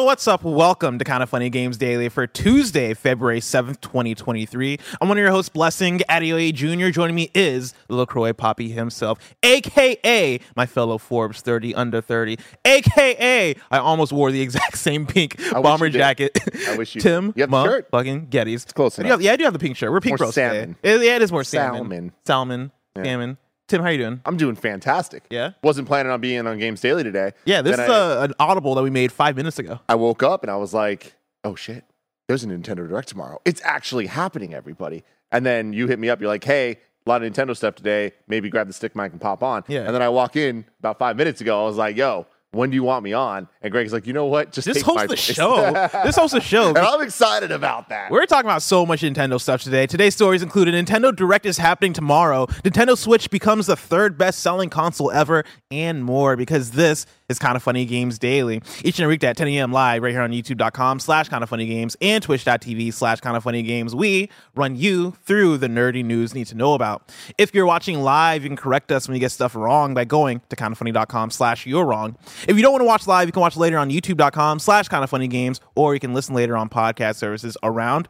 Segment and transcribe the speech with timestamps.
[0.00, 0.42] Yo, what's up?
[0.42, 4.78] Welcome to Kind of Funny Games Daily for Tuesday, February 7th, 2023.
[4.98, 6.88] I'm one of your hosts, Blessing Adeoye Jr.
[6.88, 13.78] Joining me is LaCroix Poppy himself, aka my fellow Forbes 30 under 30, aka I
[13.78, 16.38] almost wore the exact same pink I bomber jacket.
[16.66, 17.34] I wish you Tim.
[17.36, 17.88] You have Ma, shirt?
[17.90, 18.62] fucking Gettys.
[18.62, 19.10] It's close enough.
[19.10, 19.90] have- yeah, I do have the pink shirt.
[19.92, 20.76] We're pink More salmon.
[20.82, 20.94] today.
[20.94, 21.80] It- yeah, it is more salmon.
[21.80, 22.12] Salmon.
[22.24, 22.72] Salmon.
[22.96, 23.36] Salmon.
[23.70, 24.20] Tim, how you doing?
[24.26, 25.22] I'm doing fantastic.
[25.30, 25.52] Yeah?
[25.62, 27.30] Wasn't planning on being on Games Daily today.
[27.44, 29.78] Yeah, this Then is I, a, an audible that we made five minutes ago.
[29.88, 31.14] I woke up and I was like,
[31.44, 31.84] oh shit,
[32.26, 33.40] there's a Nintendo Direct tomorrow.
[33.44, 35.04] It's actually happening, everybody.
[35.30, 36.20] And then you hit me up.
[36.20, 38.10] You're like, hey, a lot of Nintendo stuff today.
[38.26, 39.62] Maybe grab the stick mic and pop on.
[39.68, 39.82] Yeah.
[39.82, 41.62] And then I walk in about five minutes ago.
[41.62, 43.48] I was like, yo, when do you want me on?
[43.62, 44.50] And Greg's like, you know what?
[44.52, 45.72] Just This hosts the place." show.
[46.04, 46.68] this hosts the show.
[46.68, 48.10] and I'm excited about that.
[48.10, 49.86] We're talking about so much Nintendo stuff today.
[49.86, 54.40] Today's stories include a Nintendo Direct is happening tomorrow, Nintendo Switch becomes the third best
[54.40, 58.60] selling console ever, and more because this is Kind of Funny Games Daily.
[58.84, 59.72] Each and every at 10 a.m.
[59.72, 63.44] live right here on youtube.com slash kind of funny games and twitch.tv slash kind of
[63.44, 63.94] funny games.
[63.94, 67.10] We run you through the nerdy news need to know about.
[67.38, 70.42] If you're watching live, you can correct us when you get stuff wrong by going
[70.48, 72.16] to kind of kindoffunny.com slash you're wrong.
[72.48, 75.04] If you don't want to watch live, you can watch later on youtube.com slash kind
[75.04, 78.08] of funny games, or you can listen later on podcast services around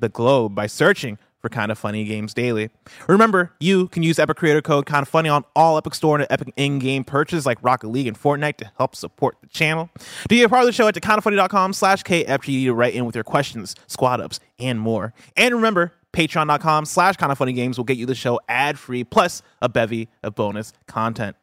[0.00, 2.70] the globe by searching for Kind of Funny Games Daily.
[3.06, 6.26] Remember, you can use Epic Creator Code Kind of Funny on all Epic Store and
[6.30, 9.90] Epic in-game purchases like Rocket League and Fortnite to help support the channel.
[10.26, 13.24] Do you part of the show, at kindoffunny.com slash KFGD to write in with your
[13.24, 15.12] questions, squad ups, and more.
[15.36, 19.42] And remember, patreon.com slash kind of funny games will get you the show ad-free plus
[19.60, 21.36] a bevy of bonus content.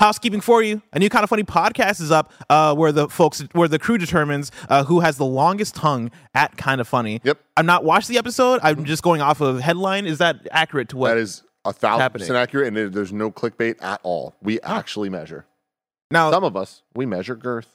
[0.00, 0.82] Housekeeping for you.
[0.92, 3.98] A new kind of funny podcast is up, uh, where the folks, where the crew
[3.98, 7.20] determines uh, who has the longest tongue at kind of funny.
[7.24, 7.38] Yep.
[7.56, 8.60] I'm not watched the episode.
[8.62, 10.06] I'm just going off of headline.
[10.06, 11.08] Is that accurate to what?
[11.08, 12.20] that is a thousand happening?
[12.20, 14.34] percent accurate, and there's no clickbait at all.
[14.42, 15.44] We actually measure.
[16.10, 16.30] now.
[16.30, 17.74] Some of us, we measure girth.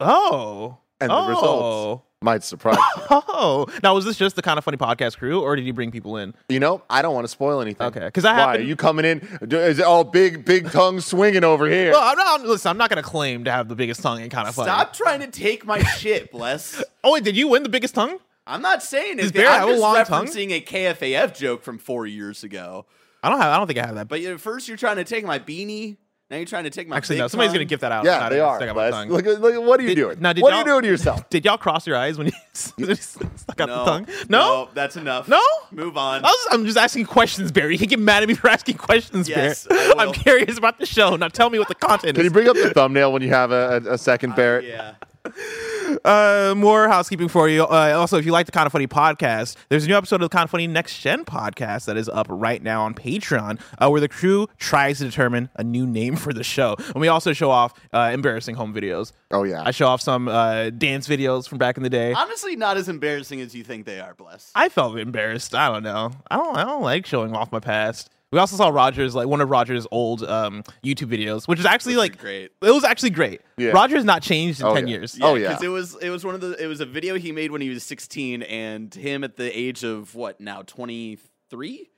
[0.00, 1.28] oh, And the oh.
[1.28, 3.02] results might surprise you.
[3.40, 5.92] Oh, now was this just the kind of funny podcast crew, or did you bring
[5.92, 6.34] people in?
[6.48, 7.86] You know, I don't want to spoil anything.
[7.86, 9.20] Okay, 'cause I Why, happen- are you coming in?
[9.48, 11.92] Is it all big, big tongue swinging over here?
[11.92, 12.42] Well, I'm not.
[12.42, 14.66] Listen, I'm not going to claim to have the biggest tongue in kind of funny.
[14.66, 16.82] Stop trying to take my shit, bless.
[17.04, 18.18] Oh, wait, did you win the biggest tongue?
[18.44, 19.28] I'm not saying it's.
[19.28, 19.34] it.
[19.34, 20.26] Bear I'm have a just long tongue?
[20.26, 22.86] referencing a KFAF joke from four years ago.
[23.22, 23.52] I don't have.
[23.52, 24.08] I don't think I have that.
[24.08, 25.96] But you know, first you're trying to take my beanie.
[26.30, 27.26] Now you're trying to take my actually, no.
[27.28, 27.54] Somebody's tongue.
[27.56, 28.04] going to give that out.
[28.04, 28.56] yeah, they are.
[28.58, 29.08] stick out my Les.
[29.08, 30.18] Look, look, what are you Did- doing?
[30.20, 31.26] now, what are y'all- doing to yourself?
[31.30, 34.06] Did y'all cross your eyes when you stuck out No, the tongue?
[34.28, 34.68] No.
[34.74, 35.26] that's enough.
[35.26, 35.40] No?
[35.70, 36.22] move on.
[36.24, 37.72] I was, I'm just asking questions, Barry.
[37.74, 39.80] You can get mad at me for asking questions, Yes, Barry.
[39.80, 40.00] I will.
[40.00, 41.16] I'm curious about the show.
[41.16, 42.22] Now tell me what the content is.
[42.22, 44.64] Can you bring up the thumbnail when you have a, a, a second, uh, Barrett?
[44.66, 44.94] yeah.
[46.04, 47.64] uh, more housekeeping for you.
[47.64, 50.30] Uh, also, if you like the Kind of Funny podcast, there's a new episode of
[50.30, 53.90] the Kind of Funny Next Gen podcast that is up right now on Patreon, uh,
[53.90, 56.76] where the crew tries to determine a new name for the show.
[56.78, 59.12] And we also show off uh, embarrassing home videos.
[59.30, 59.62] Oh yeah.
[59.64, 62.12] I show off some uh, dance videos from back in the day.
[62.12, 64.50] Honestly, not as embarrassing as you think they are, bless.
[64.54, 65.54] I felt embarrassed.
[65.54, 66.12] I don't know.
[66.30, 66.56] I don't.
[66.56, 68.10] I don't like showing off my past.
[68.30, 71.94] We also saw Rogers like one of Rogers' old um, YouTube videos, which is actually
[71.94, 72.50] Which like great.
[72.60, 73.40] It was actually great.
[73.56, 73.70] Yeah.
[73.70, 74.96] Roger's not changed in Oh, ten yeah.
[74.96, 75.18] years.
[75.22, 75.48] Oh, yeah.
[75.48, 77.62] because it was it was one of the it was a video he made when
[77.62, 81.88] he was 16, and him at the age of what now 23.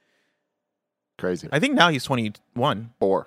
[1.18, 1.48] Crazy.
[1.50, 2.90] I think now he's twenty one.
[3.00, 3.26] Four.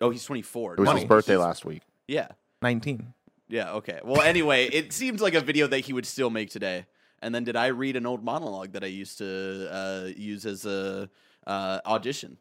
[0.00, 0.74] Oh, he's 24.
[0.74, 1.82] It was No, his birthday he's- last week.
[2.08, 2.28] Yeah,
[2.62, 3.12] 19.
[3.50, 3.72] yeah.
[3.74, 4.00] Okay.
[4.02, 6.86] Well, anyway, it seems like a video that he would still make today.
[7.20, 10.64] And then did I read an old monologue that I used to uh, use as
[10.64, 11.10] a
[11.46, 12.36] uh, audition?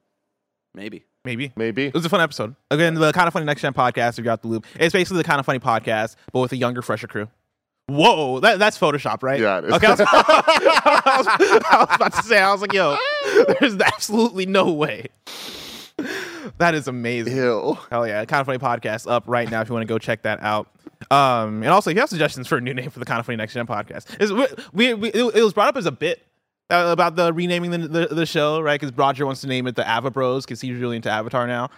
[0.76, 1.06] Maybe.
[1.26, 1.52] Maybe.
[1.56, 1.88] Maybe.
[1.88, 2.56] It was a fun episode.
[2.72, 4.18] Again, the kind of funny next gen podcast.
[4.20, 6.58] If you're out the loop, it's basically the kind of funny podcast, but with a
[6.58, 7.28] younger, fresher crew.
[7.88, 9.40] Whoa, that, that's Photoshop, right?
[9.40, 9.74] Yeah, it is.
[9.74, 11.28] Okay, I was, I was-
[11.66, 12.96] I was about to say, I was like, yo,
[13.60, 15.08] there's absolutely no way.
[16.60, 17.36] That is amazing.
[17.36, 17.78] Ew.
[17.90, 20.22] Hell yeah, kind of funny podcast up right now if you want to go check
[20.22, 20.68] that out.
[21.12, 23.26] Um, and also if you have suggestions for a new name for the kind of
[23.26, 24.32] funny next gen podcast, is
[24.74, 26.22] we, we, it, it was brought up as a bit
[26.70, 28.80] uh, about the renaming the, the, the show, right?
[28.80, 31.70] Because Roger wants to name it the Ava Bros because he's really into Avatar now.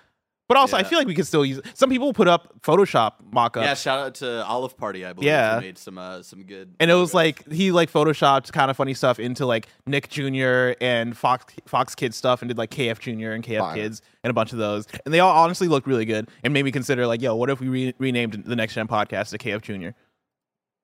[0.51, 1.61] But also, I feel like we could still use.
[1.75, 3.63] Some people put up Photoshop mock-ups.
[3.63, 5.27] Yeah, shout out to Olive Party, I believe.
[5.27, 5.57] Yeah.
[5.61, 6.75] made some uh, some good.
[6.77, 10.73] and it was like he like photoshopped kind of funny stuff into like Nick Jr.
[10.81, 13.31] and Fox Fox Kids stuff and did like KF Jr.
[13.31, 13.75] and KF Fire.
[13.75, 14.87] Kids and a bunch of those.
[15.05, 17.61] And they all honestly looked really good and made me consider like, yo, what if
[17.61, 19.95] we re- renamed the next gen podcast to KF Jr.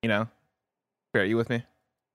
[0.00, 0.28] You know,
[1.12, 1.62] Bear, you with me?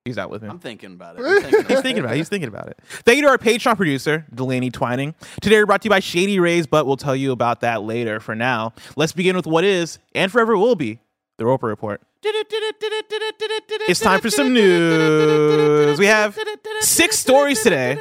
[0.06, 0.50] He's not with me.
[0.50, 1.22] I'm thinking about it.
[1.24, 2.18] I'm thinking He's thinking about it.
[2.18, 2.78] He's thinking about it.
[3.06, 5.16] Thank you to our Patreon producer, Delaney Twining.
[5.40, 8.20] Today we're brought to you by Shady Rays, but we'll tell you about that later.
[8.20, 11.00] For now, let's begin with what is and forever will be
[11.38, 12.02] the Roper Report.
[12.22, 15.98] It's time for some news.
[15.98, 16.38] We have
[16.82, 17.98] six stories today.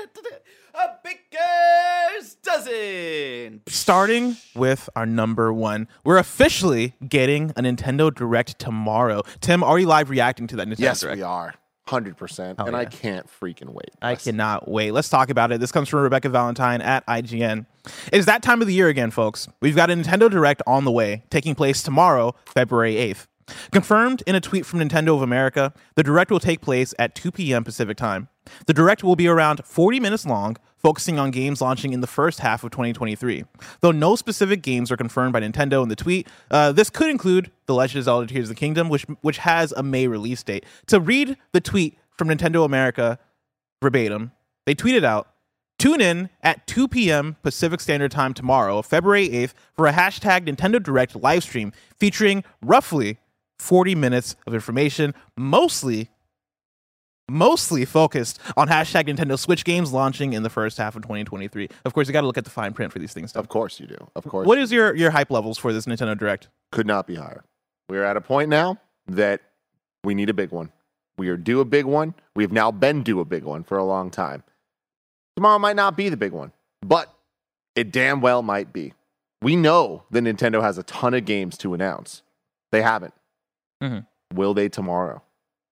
[0.75, 3.61] A baker's dozen.
[3.69, 9.23] Starting with our number one, we're officially getting a Nintendo Direct tomorrow.
[9.41, 11.17] Tim, are you live reacting to that Nintendo Yes, Direct?
[11.19, 11.55] we are.
[11.89, 12.55] 100%.
[12.59, 13.91] Oh, and I can't freaking wait.
[14.01, 14.93] I cannot wait.
[14.93, 15.61] Let's talk about it.
[15.61, 17.67] This comes from Rebecca Valentine at IGN.
[18.13, 19.49] It's that time of the year again, folks.
[19.61, 23.27] We've got a Nintendo Direct on the way, taking place tomorrow, February 8th.
[23.71, 27.31] Confirmed in a tweet from Nintendo of America, the Direct will take place at 2
[27.33, 27.65] p.m.
[27.65, 28.29] Pacific Time.
[28.67, 32.41] The Direct will be around 40 minutes long, focusing on games launching in the first
[32.41, 33.45] half of 2023.
[33.81, 37.51] Though no specific games are confirmed by Nintendo in the tweet, uh, this could include
[37.67, 40.65] The Legend of Zelda Tears of the Kingdom, which, which has a May release date.
[40.87, 43.19] To read the tweet from Nintendo America,
[43.81, 44.33] verbatim.
[44.67, 45.29] They tweeted out,
[45.79, 47.37] tune in at 2 p.m.
[47.43, 53.19] Pacific Standard Time tomorrow, February 8th, for a hashtag Nintendo Direct live stream featuring roughly
[53.63, 56.11] 40 minutes of information, mostly
[57.29, 61.69] mostly focused on hashtag Nintendo Switch games launching in the first half of 2023.
[61.85, 63.33] Of course, you got to look at the fine print for these things.
[63.33, 63.97] Of course you do.
[64.15, 64.47] Of course.
[64.47, 66.49] What is your your hype levels for this Nintendo Direct?
[66.73, 67.45] could not be higher.
[67.89, 69.41] We're at a point now that
[70.05, 70.73] we need a big one.
[71.19, 72.15] We are due a big one.
[72.35, 74.43] We've now been due a big one for a long time.
[75.37, 77.15] Tomorrow might not be the big one, but
[77.77, 78.95] it damn well might be.
[79.41, 82.23] We know that Nintendo has a ton of games to announce.
[82.71, 83.15] They haven't.
[83.83, 84.07] Mhm.
[84.35, 85.23] Will they tomorrow?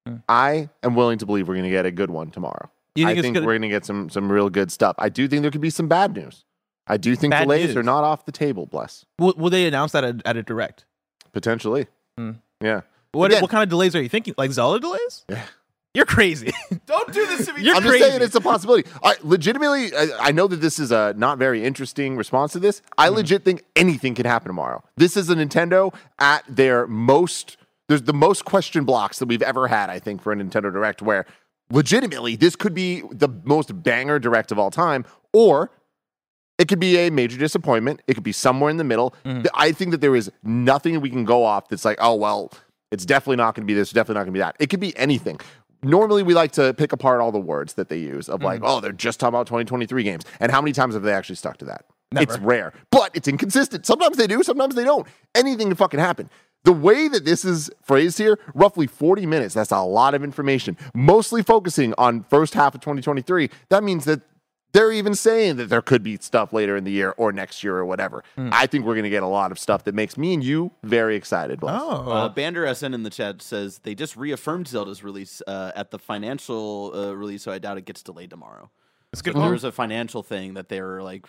[0.09, 0.23] Mm.
[0.29, 2.71] I am willing to believe we're going to get a good one tomorrow.
[2.95, 4.97] You I think it's think gonna- we're going to get some some real good stuff.
[4.99, 6.45] I do think there could be some bad news.
[6.87, 7.77] I do think Bad delays news?
[7.77, 8.67] are not off the table.
[8.67, 10.85] Bless Will, will they announce that at, at a Direct?
[11.33, 11.87] potentially.
[12.19, 12.33] Hmm.
[12.61, 12.81] Yeah.
[13.13, 14.35] What Again- what kind of delays are you thinking?
[14.37, 15.25] Like Zelda delays?
[15.29, 15.43] Yeah.
[15.95, 16.53] You're crazy.
[16.87, 17.63] Don't do this to me.
[17.63, 17.99] You're I'm crazy.
[17.99, 18.89] just saying it's a possibility.
[19.03, 22.81] I legitimately, I, I know that this is a not very interesting response to this.
[22.97, 23.17] I Mm-hmm.
[23.17, 24.85] legit think anything can happen tomorrow.
[24.97, 27.57] This is a Nintendo at their most.
[27.91, 29.91] There's the most question blocks that we've ever had.
[29.91, 31.27] I think for a Nintendo Direct, where
[31.73, 35.73] legitimately this could be the most banger Direct of all time, or
[36.57, 38.01] it could be a major disappointment.
[38.07, 39.13] It could be somewhere in the middle.
[39.25, 39.47] Mm-hmm.
[39.55, 42.53] I think that there is nothing we can go off that's like, oh well,
[42.93, 44.55] it's definitely not going to be this, definitely not going to be that.
[44.61, 45.41] It could be anything.
[45.83, 48.45] Normally, we like to pick apart all the words that they use of Mm-hmm.
[48.45, 51.35] like, oh, they're just talking about 2023 games, and how many times have they actually
[51.35, 51.87] stuck to that?
[52.13, 53.85] It's rare, but it's inconsistent.
[53.85, 55.09] Sometimes they do, sometimes they don't.
[55.35, 56.31] Anything can fucking happen.
[56.65, 60.77] The way that this is phrased here, roughly 40 minutes, that's a lot of information,
[60.95, 63.49] mostly focusing on first half of 2023.
[63.71, 64.21] That means that
[64.73, 67.77] they're even saying that there could be stuff later in the year or next year
[67.77, 68.23] or whatever.
[68.37, 68.51] Hmm.
[68.53, 70.71] I think we're going to get a lot of stuff that makes me and you
[70.85, 71.61] very excited.
[71.61, 71.81] Bless.
[71.83, 72.11] oh.
[72.11, 75.99] Uh, Bander SN in the chat says they just reaffirmed Zelda's release uh, at the
[75.99, 78.71] financial uh, release, so I doubt it gets delayed tomorrow.
[79.13, 79.35] It's good.
[79.35, 81.27] if there was a financial thing that they were like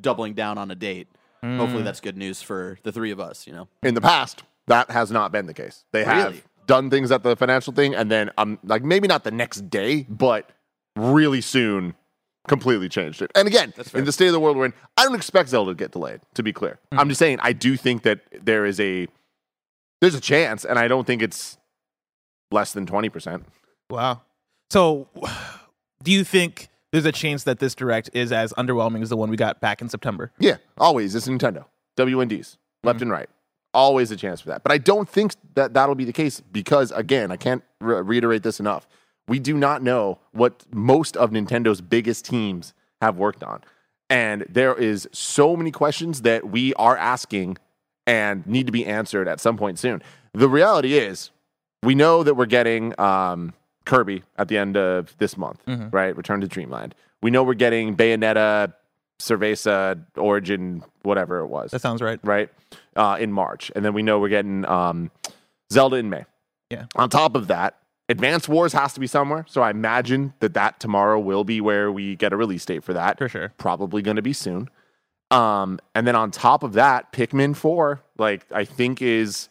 [0.00, 1.08] doubling down on a date.
[1.42, 1.58] Hmm.
[1.58, 3.46] Hopefully, that's good news for the three of us.
[3.46, 5.84] You know, In the past, that has not been the case.
[5.92, 6.42] They have Really?
[6.66, 10.06] done things at the financial thing, and then um, like maybe not the next day,
[10.08, 10.50] but
[10.96, 11.94] really soon,
[12.48, 13.30] completely changed it.
[13.34, 15.74] And again, in the state of the world we're in, I don't expect Zelda to
[15.74, 16.20] get delayed.
[16.34, 16.98] To be clear, Hmm.
[17.00, 19.06] I'm just saying I do think that there is a
[20.00, 21.56] there's a chance, and I don't think it's
[22.50, 23.46] less than twenty percent.
[23.88, 24.22] Wow.
[24.70, 25.08] So,
[26.02, 29.30] do you think there's a chance that this direct is as underwhelming as the one
[29.30, 30.32] we got back in September?
[30.38, 31.14] Yeah, always.
[31.14, 31.64] It's Nintendo.
[31.96, 33.28] WNDs, left and right.
[33.72, 34.62] Always a chance for that.
[34.62, 38.42] But I don't think that that'll be the case because, again, I can't re- reiterate
[38.42, 38.88] this enough.
[39.28, 43.62] We do not know what most of Nintendo's biggest teams have worked on.
[44.08, 47.58] And there is so many questions that we are asking
[48.06, 50.02] and need to be answered at some point soon.
[50.34, 51.30] The reality is,
[51.84, 53.54] we know that we're getting um,
[53.90, 55.92] Kirby at the end of this month, Mhm.
[55.92, 56.16] right?
[56.16, 56.94] Return to Dreamland.
[57.22, 58.72] We know we're getting Bayonetta,
[59.20, 62.20] Cerveza, Origin, whatever it was, That sounds right.
[62.22, 62.48] right?
[62.94, 63.70] Uh, in March.
[63.74, 65.10] And then we know we're getting um,
[65.72, 66.24] Zelda in May.
[66.70, 66.86] Yeah.
[66.94, 67.76] On top of that,
[68.08, 69.44] Advanced Wars has to be somewhere.
[69.48, 72.92] So I imagine that that tomorrow will be where we get a release date for
[72.94, 73.18] that.
[73.18, 73.52] For sure.
[73.58, 74.68] Probably going to be soon.
[75.32, 79.48] Um, and then on top of that, Pikmin 4, like I think is,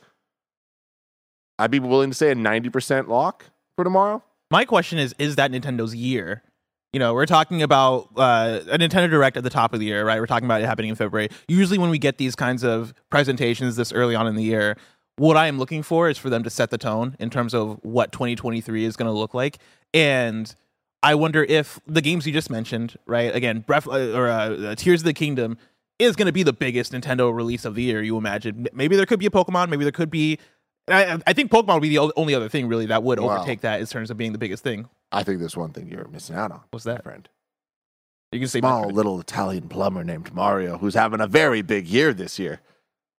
[1.58, 4.24] I'd be willing to say a 90% lock for tomorrow.
[4.52, 6.44] My question is: Is that Nintendo's year?
[6.92, 10.04] You know, we're talking about uh, a Nintendo Direct at the top of the year,
[10.04, 10.20] right?
[10.20, 11.30] We're talking about it happening in February.
[11.48, 14.76] Usually, when we get these kinds of presentations this early on in the year,
[15.18, 17.80] what I am looking for is for them to set the tone in terms of
[17.84, 19.60] what 2023 is going to look like.
[19.94, 20.54] And
[21.04, 23.34] I wonder if the games you just mentioned, right?
[23.36, 25.58] Again, Breath uh, or uh, Tears of the Kingdom
[26.00, 28.02] is going to be the biggest Nintendo release of the year.
[28.02, 28.68] You imagine?
[28.74, 29.70] Maybe there could be a Pokemon.
[29.70, 30.40] Maybe there could be.
[30.90, 33.38] I, I think Pokemon would be the only other thing really that would Wow.
[33.38, 34.90] overtake that in terms of being the biggest thing.
[35.12, 36.62] I think there's one thing you're missing out on.
[36.72, 37.04] What's that?
[37.04, 37.28] friend?
[38.32, 42.14] You can say Small little Italian plumber named Mario, who's having a very big year
[42.14, 42.62] this year.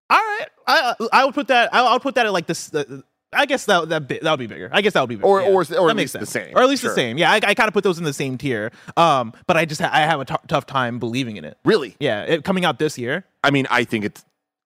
[0.09, 1.75] All right, I I would put that.
[1.75, 2.73] I, I'll put that at like this.
[2.73, 3.01] Uh,
[3.33, 4.69] I guess that that bi- that would be bigger.
[4.73, 5.27] I guess that would be bigger.
[5.27, 5.49] Or- yeah.
[5.49, 6.57] or- or That at makes least the same.
[6.57, 6.91] or at least Sure.
[6.91, 7.17] the same.
[7.19, 8.71] Yeah, I, I kind of put those in the same tier.
[8.97, 11.57] Um, but I just ha- I have a t- tough time believing in it.
[11.65, 11.97] Really?
[12.01, 13.25] Yeah, it, coming out this year.
[13.45, 14.25] I mean, I think it's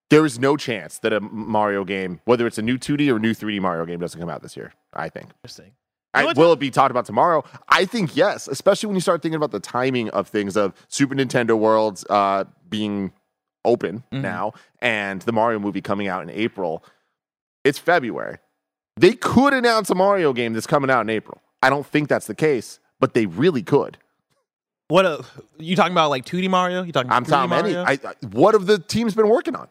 [0.09, 3.33] there is no chance that a Mario game, whether it's a new 2D or new
[3.33, 4.73] 3D Mario game, doesn't come out this year.
[4.93, 5.29] I think.
[5.43, 5.71] Interesting.
[6.13, 7.43] I, will it be talked about tomorrow?
[7.67, 11.13] I think yes, especially when you start thinking about the timing of things of Super
[11.13, 13.11] Nintendo Worlds uh, being
[13.65, 14.21] open Mhm.
[14.21, 16.83] now and the Mario movie coming out in April.
[17.65, 18.37] It's February.
[18.95, 21.41] They could announce a Mario game that's coming out in April.
[21.61, 23.97] I don't think that's the case, but they really could.
[24.87, 25.23] What uh,
[25.57, 26.11] you talking about?
[26.11, 26.83] Like 2D Mario?
[26.83, 27.11] You talking?
[27.11, 27.73] I'm 3D telling any.
[27.73, 27.83] Mario?
[27.83, 29.67] I, I, what have the teams been working on?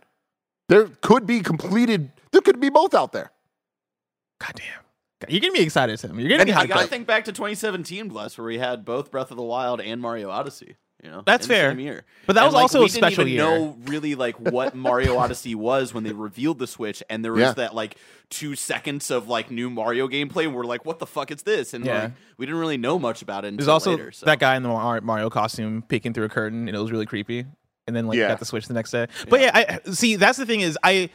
[0.68, 2.10] There could be completed.
[2.32, 3.30] There could be both out there.
[4.40, 5.30] God damn.
[5.30, 6.18] You're getting me excited, Tim.
[6.18, 8.84] You're getting And me I hyped gotta think back to 2017, Bless, where we had
[8.84, 10.76] both Breath of the Wild and Mario Odyssey.
[11.02, 11.70] You know, That's fair.
[11.70, 12.04] same year.
[12.26, 13.42] But that And, was like, also we a special didn't year.
[13.44, 17.40] know really like what Mario Odyssey was when they revealed the Switch, and there was
[17.42, 17.52] Yeah.
[17.52, 17.96] that like
[18.30, 21.74] two seconds of like new Mario gameplay, and we're like, "What the fuck is this?"
[21.74, 22.02] And Yeah.
[22.04, 23.52] like we didn't really know much about it.
[23.52, 24.24] There's Until also later, so.
[24.26, 27.44] that guy in the Mario costume peeking through a curtain, and it was really creepy.
[27.86, 28.28] And then like Yeah.
[28.28, 29.06] got the Switch the next day.
[29.28, 30.16] But yeah, I see.
[30.16, 31.10] That's the thing is I.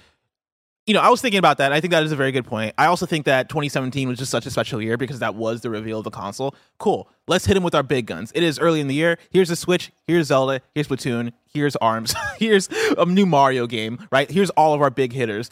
[0.85, 1.71] You know, I was thinking about that.
[1.71, 2.73] I think that is a very good point.
[2.75, 5.69] I also think that 2017 was just such a special year because that was the
[5.69, 6.55] reveal of the console.
[6.79, 7.07] Cool.
[7.27, 8.31] Let's hit him with our big guns.
[8.33, 9.19] It is early in the year.
[9.29, 9.91] Here's the Switch.
[10.07, 10.61] Here's Zelda.
[10.73, 11.33] Here's Splatoon.
[11.53, 12.15] Here's Arms.
[12.39, 13.99] here's a new Mario game.
[14.11, 14.31] Right.
[14.31, 15.51] Here's all of our big hitters.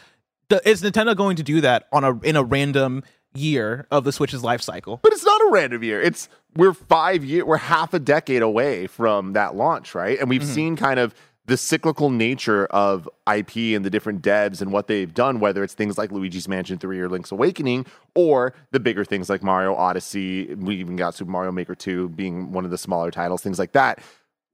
[0.49, 3.03] The- Is Nintendo going to do that on a in a random
[3.35, 4.99] year of the Switch's life cycle?
[5.03, 6.01] But it's not a random year.
[6.01, 10.19] It's we're five year, we're half a decade away from that launch, right?
[10.19, 10.53] And we've mm-hmm.
[10.53, 11.13] seen kind of
[11.45, 15.73] the cyclical nature of IP and the different devs and what they've done, whether it's
[15.73, 17.85] things like Luigi's Mansion 3 or Link's Awakening,
[18.15, 20.53] or the bigger things like Mario Odyssey.
[20.55, 23.71] We even got Super Mario Maker 2 being one of the smaller titles, things like
[23.71, 23.99] that.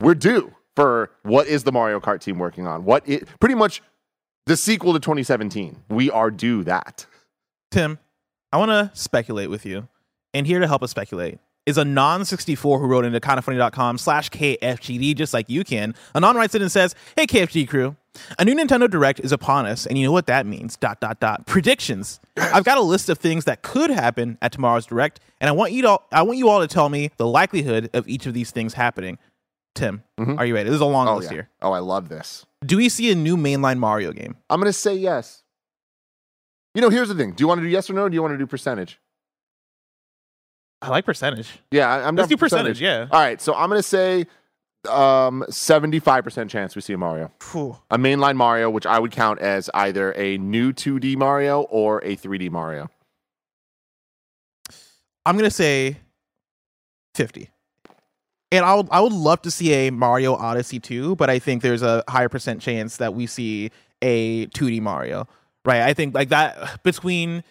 [0.01, 2.85] We're due for what is the Mario Kart team working on?
[2.85, 3.81] What it pretty much
[4.45, 5.83] the sequel to 2017.
[5.89, 7.05] We are due that.
[7.71, 7.97] Tim,
[8.51, 9.87] I want to speculate with you.
[10.33, 15.15] And here to help us speculate is Anon 64 who wrote into kindoffunny.com slash KFGD,
[15.15, 15.95] just like you can.
[16.15, 17.95] Anon writes in and says, Hey KFG crew,
[18.37, 20.77] a new Nintendo Direct is upon us, and you know what that means.
[20.77, 21.45] Dot dot dot.
[21.45, 22.19] Predictions.
[22.37, 25.71] I've got a list of things that could happen at tomorrow's Direct, and I want
[25.71, 28.51] you to I want you all to tell me the likelihood of each of these
[28.51, 29.17] things happening.
[29.75, 30.37] Tim, mm-hmm.
[30.37, 30.69] are you ready?
[30.69, 31.33] This is a long Oh list yeah.
[31.33, 31.49] here.
[31.61, 32.45] Oh, I love this.
[32.63, 34.37] Do we see a new mainline Mario game?
[34.49, 35.41] I'm going to say yes.
[36.75, 37.31] You know, here's the thing.
[37.31, 38.03] Do you want to do yes or no?
[38.03, 38.99] Or do you want to do percentage?
[40.83, 41.49] I like percentage.
[41.71, 43.07] Yeah, I- I'm Let's do percentage, yeah.
[43.11, 44.25] All right, so I'm going to say
[44.89, 47.31] um, 75% chance we see a Mario.
[47.39, 47.77] Phew.
[47.89, 52.15] A mainline Mario, which I would count as either a new 2D Mario or a
[52.17, 52.89] 3D Mario.
[55.25, 55.97] I'm gonna say
[57.15, 57.49] fifty.
[58.51, 61.61] And I would I would love to see a Mario Odyssey 2, but I think
[61.61, 63.71] there's a higher percent chance that we see
[64.01, 65.27] a 2D Mario.
[65.65, 65.81] Right?
[65.81, 67.43] I think like that between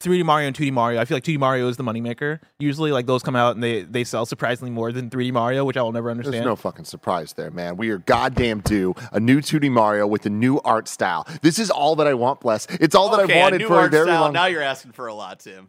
[0.00, 2.40] 3D Mario and 2D Mario, I feel like 2D Mario is the moneymaker.
[2.58, 5.76] Usually like those come out and they they sell surprisingly more than 3D Mario, which
[5.76, 6.34] I will never understand.
[6.34, 7.76] There's no fucking surprise there, man.
[7.76, 11.26] We are goddamn due a new 2D Mario with a new art style.
[11.42, 12.66] This is all that I want, bless.
[12.66, 14.20] It's all that okay, I a wanted new for a art very style.
[14.22, 15.68] long Now you're asking for a lot, Tim.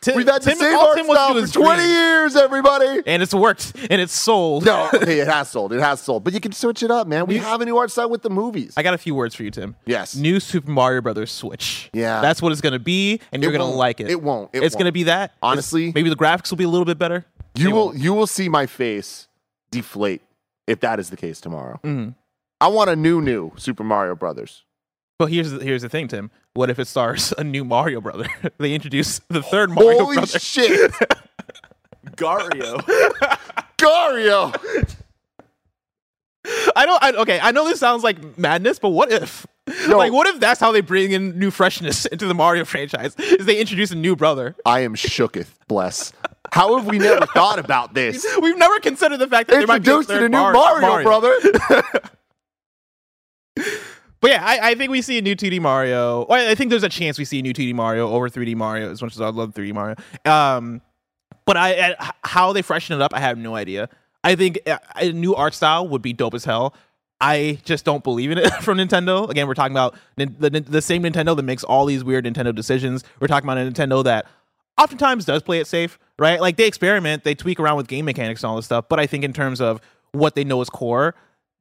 [0.00, 1.88] Tim, We've had the same art Tim style for 20 dream.
[1.90, 3.02] years, everybody.
[3.06, 4.64] And it's worked and it's sold.
[4.64, 5.72] No, okay, it has sold.
[5.72, 6.22] It has sold.
[6.22, 7.26] But you can switch it up, man.
[7.26, 8.74] We have a new art style with the movies.
[8.76, 9.74] I got a few words for you, Tim.
[9.84, 10.14] Yes.
[10.14, 11.90] New Super Mario Brothers Switch.
[11.92, 12.20] Yeah.
[12.20, 14.08] That's what it's going to be, and you're going to like it.
[14.10, 14.50] It won't.
[14.52, 15.24] It it's going to be that.
[15.30, 17.24] It's- Honestly- maybe the graphics will be a little bit better.
[17.56, 17.98] You They will won't.
[17.98, 19.26] you will see my face
[19.72, 20.22] deflate
[20.68, 21.80] if that is the case tomorrow.
[21.82, 22.14] Mhm.
[22.60, 24.62] I want a new new Super Mario Brothers.
[25.18, 26.30] But here's the, here's the thing, Tim.
[26.54, 28.28] What if it stars a new Mario brother?
[28.58, 30.38] they introduce the third Mario Holy brother.
[30.38, 30.92] shit.
[32.16, 32.78] Gario.
[33.78, 34.94] Gario.
[36.76, 37.02] I don't.
[37.02, 39.46] I, okay, I know this sounds like madness, but what if?
[39.88, 39.98] No.
[39.98, 43.16] Like, what if that's how they bring in new freshness into the Mario franchise?
[43.18, 44.54] Is they introduce a new brother?
[44.64, 46.12] I am shooketh, bless.
[46.52, 48.24] How have we never thought about this?
[48.40, 50.52] We've never considered the fact that there might be a Introduced third the new Mar-
[50.80, 51.36] Mario, brother.
[54.26, 56.26] But yeah, I, I think we see a new 2D Mario.
[56.28, 59.00] I think there's a chance we see a new 2D Mario over 3D Mario as
[59.00, 59.94] much as I love 3D Mario.
[60.24, 60.82] Um,
[61.44, 63.88] but I, I how they freshen it up, I have no idea.
[64.24, 66.74] I think a, a new art style would be dope as hell.
[67.20, 69.30] I just don't believe in it from Nintendo.
[69.30, 72.52] Again, we're talking about nin- the, the same Nintendo that makes all these weird Nintendo
[72.52, 73.04] decisions.
[73.20, 74.26] We're talking about a Nintendo that
[74.76, 76.40] oftentimes does play it safe, right?
[76.40, 78.86] Like they experiment, they tweak around with game mechanics and all this stuff.
[78.88, 79.80] But I think in terms of
[80.10, 81.14] what they know is core,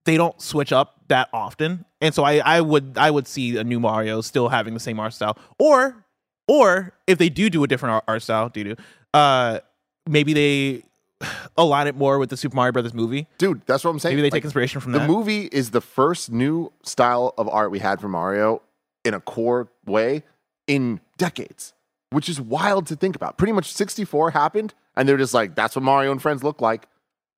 [0.05, 1.85] they don't switch up that often.
[2.01, 4.99] And so I, I would I would see a new Mario still having the same
[4.99, 5.37] art style.
[5.59, 6.05] Or
[6.47, 8.75] or if they do do a different art, style, do do,
[9.13, 9.59] uh,
[10.07, 10.83] maybe they
[11.57, 13.27] align it more with the Super Mario Brothers movie.
[13.37, 14.15] Dude, that's what I'm saying.
[14.15, 15.07] Maybe they Like, take inspiration from the that.
[15.09, 18.61] movie is the first new style of art we had for Mario
[19.03, 20.23] in a core way
[20.67, 21.73] in decades,
[22.11, 23.37] which is wild to think about.
[23.37, 26.87] Pretty much 64 happened, and they're just like, that's what Mario and friends look like.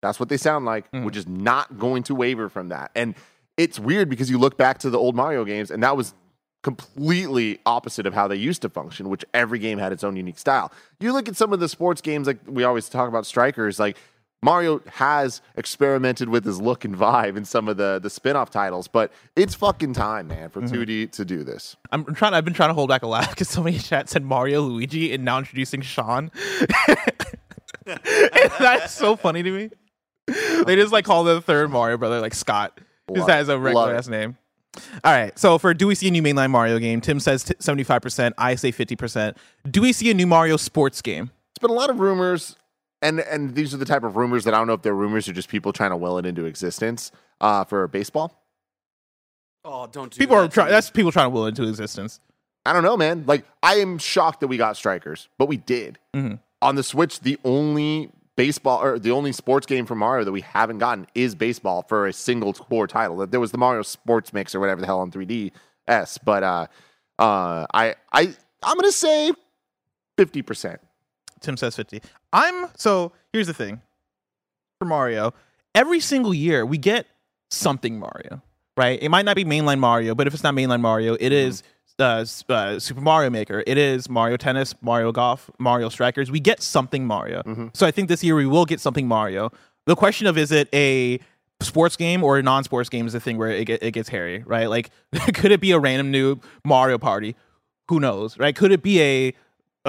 [0.01, 1.03] That's what they sound like, Mm.
[1.05, 2.91] which is not going to waver from that.
[2.95, 3.15] And
[3.57, 6.13] it's weird because you look back to the old Mario games, and that was
[6.63, 10.37] completely opposite of how they used to function, which every game had its own unique
[10.37, 10.71] style.
[10.99, 13.97] You look at some of the sports games, like we always talk about strikers, like
[14.43, 18.87] Mario has experimented with his look and vibe in some of the the spin-off titles,
[18.87, 21.75] but it's fucking time, man, for 2D to do this.
[21.91, 22.35] I'm trying.
[22.35, 25.11] I've been trying to hold back a laugh because somebody in chat said Mario Luigi
[25.13, 26.29] and now introducing Sean.
[27.85, 29.69] That's so funny to me.
[30.27, 33.57] They just like call the third Mario brother like Scott, because Love- that is a
[33.57, 34.37] regular love ass name.
[35.03, 35.37] All right.
[35.39, 37.01] So for do we see a new mainline Mario game?
[37.01, 38.35] Tim says seventy five percent.
[38.37, 39.37] I say fifty percent.
[39.69, 41.31] Do we see a new Mario sports game?
[41.51, 42.55] It's been a lot of rumors,
[43.01, 45.27] and and these are the type of rumors that I don't know if they're rumors
[45.27, 48.43] or just people trying to will it into existence uh, for baseball.
[49.65, 50.69] Oh, don't do People that are trying.
[50.69, 52.19] That's people trying to will it into existence.
[52.65, 53.23] I don't know, man.
[53.25, 55.97] Like I am shocked that we got strikers, but we did.
[56.15, 56.39] Mhm.
[56.61, 60.41] On the Switch, the only baseball or the only sports game from Mario that we
[60.41, 63.27] haven't gotten is baseball for a single core title.
[63.27, 66.67] There was the Mario Sports Mix or whatever the hell on 3DS, but uh,
[67.19, 69.33] uh, I I I'm gonna say
[70.15, 70.79] fifty percent.
[71.41, 72.01] Tim says 50.
[72.33, 73.81] I'm so here's the thing
[74.79, 75.33] for Mario.
[75.75, 77.05] Every single year we get
[77.51, 78.41] something Mario,
[78.75, 79.01] right?
[79.01, 81.63] It might not be mainline Mario, but if it's not mainline Mario, it is
[81.99, 83.63] uh, uh, Super Mario Maker.
[83.65, 86.31] It is Mario Tennis, Mario Golf, Mario Strikers.
[86.31, 87.41] We get something Mario.
[87.73, 89.51] So I think this year we will get something Mario.
[89.85, 91.19] The question of is it a
[91.61, 94.43] sports game or a non-sports game is the thing where it, get, it gets hairy,
[94.45, 94.67] right?
[94.69, 94.91] Like,
[95.33, 97.35] could it be a random new Mario Party?
[97.89, 98.55] Who knows, right?
[98.55, 99.33] Could it be a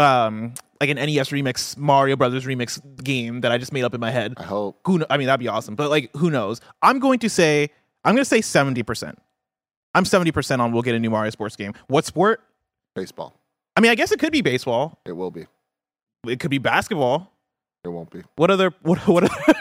[0.01, 4.01] um like an NES remix Mario Brothers remix game that I just made up in
[4.01, 4.35] my head?
[4.37, 6.61] I hope Who I mean that'd be awesome, but like who knows?
[6.81, 7.71] I'm going to say
[8.05, 9.17] I'm going to say 70%.
[9.95, 11.73] I'm 70% on we'll get a new Mario sports game.
[11.89, 12.41] What sport?
[12.95, 13.39] baseball.
[13.77, 14.99] I mean, I guess it could be baseball.
[15.07, 15.47] It will be.
[16.27, 17.33] It could be basketball.
[17.85, 18.23] It won't be.
[18.35, 19.55] What other what what other,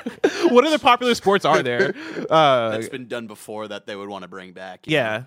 [0.49, 1.93] what other popular sports are there?
[2.29, 4.87] Uh That's been done before that they would want to bring back.
[4.87, 5.03] you know?
[5.03, 5.23] yeah.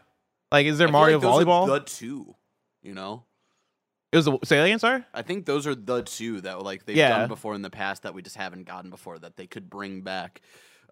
[0.50, 1.66] Like is there I feel Mario like those are volleyball?
[1.68, 2.34] the two,
[2.82, 3.22] you know.
[4.12, 5.04] it was a, say that again, sorry?
[5.14, 7.10] I think those are the two that like they've Yeah.
[7.20, 10.00] done before in the past that we just haven't gotten before that they could bring
[10.00, 10.40] back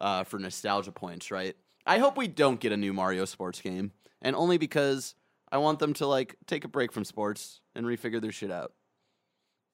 [0.01, 1.57] uh, for nostalgia points, right?
[1.88, 5.14] I hope we don't get a new Mario sports game, and only because
[5.51, 8.72] I want them to like take a break from sports and refigure their shit out.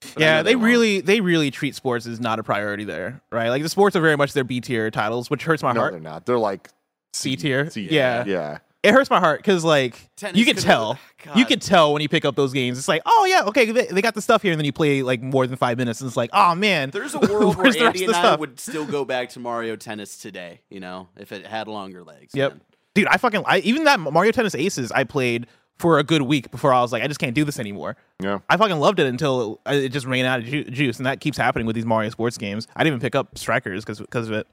[0.00, 3.48] But yeah, know they, really they really treat sports as not a priority there, right?
[3.48, 5.92] Like the sports are very much their B tier titles, which hurts my no, heart.
[5.92, 6.26] they're not.
[6.26, 6.68] They're like
[7.12, 7.68] C tier.
[7.70, 8.24] C- Yeah.
[8.26, 8.58] yeah.
[8.84, 10.98] It hurts my heart because like Tennis you can could've- tell.
[11.34, 12.76] You can tell when you pick up those games.
[12.76, 15.02] It's like, oh yeah, okay, they, they got the stuff here, and then you play
[15.02, 17.76] like more than five minutes, and it's like, oh man, There's a world where where's
[17.76, 20.60] the rest Andy of the and I would still go back to Mario Tennis today,
[20.68, 22.34] you know, if it had longer legs.
[22.34, 22.52] Yep.
[22.52, 22.60] man.
[22.94, 25.46] Dude, I fucking I, even that Mario Tennis Aces I played
[25.78, 27.96] for a good week before I was like, I just can't do this anymore.
[28.22, 28.40] Yeah.
[28.50, 31.20] I fucking loved it until it, it just ran out of ju- juice, and that
[31.20, 32.68] keeps happening with these Mario sports games.
[32.76, 34.46] I didn't even pick up Strikers because because of it.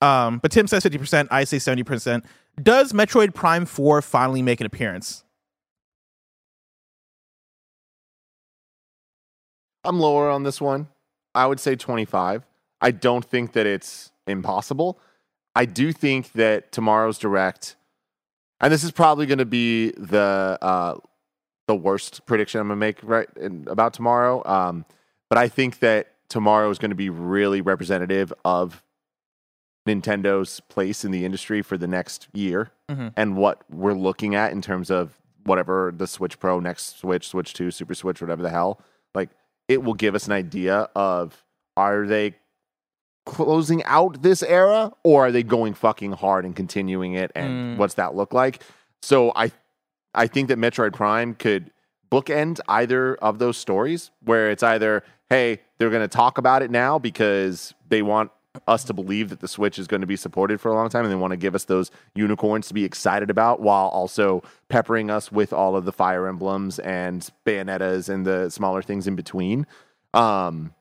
[0.00, 1.28] Um, but Tim says fifty percent.
[1.30, 2.24] I say seventy percent.
[2.62, 5.24] Does Metroid Prime Four finally make an appearance?
[9.84, 10.88] I'm lower on this one.
[11.34, 12.44] I would say 25.
[12.80, 14.98] I don't think that it's impossible.
[15.54, 17.76] I do think that tomorrow's direct,
[18.60, 20.96] and this is probably going to be the uh,
[21.66, 24.42] the worst prediction I'm going to make right in, about tomorrow.
[24.46, 24.84] Um,
[25.28, 28.82] but I think that tomorrow is going to be really representative of
[29.88, 33.12] Nintendo's place in the industry for the next year Mhm.
[33.16, 37.54] and what we're looking at in terms of whatever the Switch Pro, next Switch, Switch
[37.54, 38.80] 2, Super Switch, whatever the hell.
[39.14, 39.30] Like
[39.66, 41.44] it will give us an idea of
[41.76, 42.34] are they
[43.26, 47.78] closing out this era or are they going fucking hard and continuing it and Mm.
[47.78, 48.62] what's that look like?
[49.02, 49.52] So I
[50.14, 51.70] I think that Metroid Prime could
[52.10, 56.70] bookend either of those stories where it's either hey, they're going to talk about it
[56.70, 58.30] now because they want
[58.66, 61.04] us to believe that the Switch is going to be supported for a long time
[61.04, 65.10] and they want to give us those unicorns to be excited about while also peppering
[65.10, 69.66] us with all of the fire emblems and bayonettas and the smaller things in between.
[70.14, 70.72] Um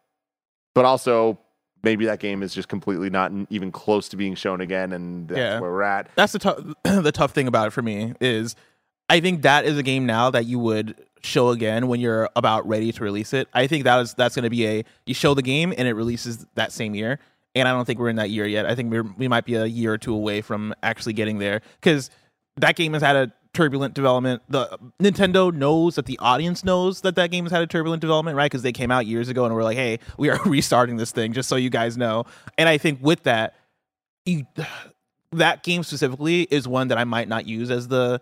[0.73, 1.39] but also
[1.83, 5.37] maybe that game is just completely not even close to being shown again, and that's
[5.37, 5.59] Yeah.
[5.59, 6.09] where we're at.
[6.15, 8.55] That's the tough the tough thing about it for me is
[9.09, 12.67] I think that is a game now that you would show again when you're about
[12.67, 13.47] ready to release it.
[13.53, 15.93] I think that is that's going to be a you show the game and it
[15.93, 17.19] releases that same year.
[17.59, 18.65] And I don't think we're in that year yet.
[18.65, 21.61] I think we're, we might be a year or two away from actually getting there
[21.79, 22.09] because
[22.57, 24.43] that game has had a turbulent development.
[24.49, 28.37] The Nintendo knows that the audience knows that that game has had a turbulent development,
[28.37, 28.45] right?
[28.45, 31.33] Because they came out years ago and were like, "Hey, we are restarting this thing,"
[31.33, 32.25] just so you guys know.
[32.57, 33.55] And I think with that,
[34.25, 34.45] you
[35.31, 38.21] that game specifically is one that I might not use as the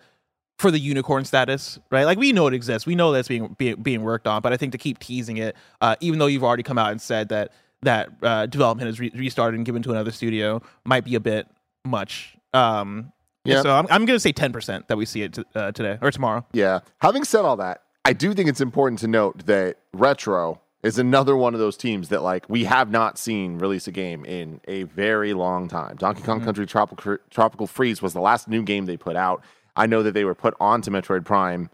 [0.58, 2.06] for the unicorn status, right?
[2.06, 4.58] Like we know it exists, we know that's being being, being worked on, but I
[4.58, 7.52] think to keep teasing it, uh, even though you've already come out and said that
[7.86, 11.48] that uh, development is re- restarted and given to another studio, might be a bit
[11.86, 12.36] much.
[12.54, 13.12] Um,
[13.43, 13.62] yeah.
[13.62, 16.12] So I'm, I'm going to say 10% that we see it t- uh, today or
[16.12, 16.45] tomorrow.
[16.52, 16.80] Yeah.
[17.00, 21.36] Having said all that, I do think it's important to note that Retro is another
[21.36, 24.84] one of those teams that like we have not seen release a game in a
[24.84, 25.95] very long time.
[25.98, 26.45] Donkey Kong Mm-hmm.
[26.45, 29.43] Country Tropical Tropical Freeze was the last new game they put out.
[29.76, 31.69] I know that they were put onto Metroid Prime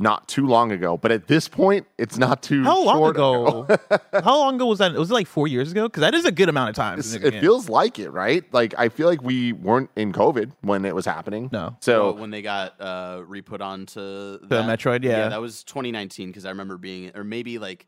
[0.00, 3.66] not too long ago, but at this point, it's not too How long short ago?
[4.24, 4.92] how long ago was that?
[4.94, 5.88] Was it like four years ago?
[5.88, 6.98] Because that is a good amount of time.
[6.98, 7.40] It came.
[7.40, 8.44] feels like it, right?
[8.52, 11.48] Like I feel like we weren't in COVID when it was happening.
[11.52, 11.76] No.
[11.80, 15.28] So Oh, when they got uh, re-put onto the Metroid, yeah.
[15.28, 17.86] that was 2019 because I remember being, or maybe like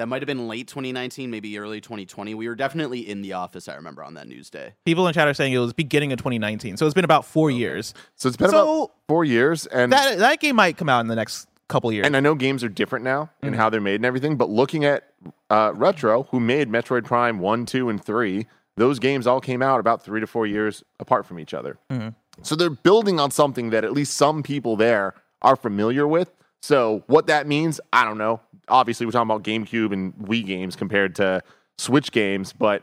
[0.00, 2.34] that might have been late 2019, maybe early 2020.
[2.34, 3.68] We were definitely in the office.
[3.68, 4.72] I remember on that news day.
[4.86, 7.50] People in chat are saying it was beginning of 2019, so it's been about four
[7.50, 7.92] years.
[8.16, 11.08] so it's been So- about four years, and That that game might come out in
[11.08, 12.06] the next couple years.
[12.06, 13.48] And I know games are different now Mm-hmm.
[13.48, 15.04] in how they're made and everything, but looking at
[15.50, 19.80] uh, Retro, who made Metroid Prime 1, 2, and 3, those games all came out
[19.80, 21.76] about three to four years apart from each other.
[21.90, 22.08] Mm-hmm.
[22.42, 26.32] So they're building on something that at least some people there are familiar with.
[26.62, 28.40] So what that means, I don't know.
[28.70, 31.42] Obviously, we're talking about GameCube and Wii games compared to
[31.78, 32.82] Switch games, but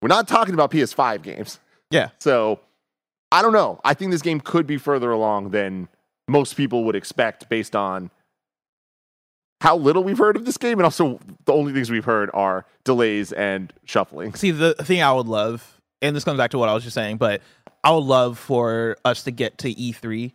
[0.00, 1.58] we're not talking about PS5 games.
[1.90, 2.10] yeah.
[2.18, 2.60] So
[3.30, 3.80] I don't know.
[3.84, 5.88] I think this game could be further along than
[6.28, 8.10] most people would expect based on
[9.60, 10.78] how little we've heard of this game.
[10.78, 14.34] And also, the only things we've heard are delays and shuffling.
[14.34, 16.94] See, the thing I would love, and this comes back to what I was just
[16.94, 17.42] saying, but
[17.82, 20.32] I would love for us to get to E3,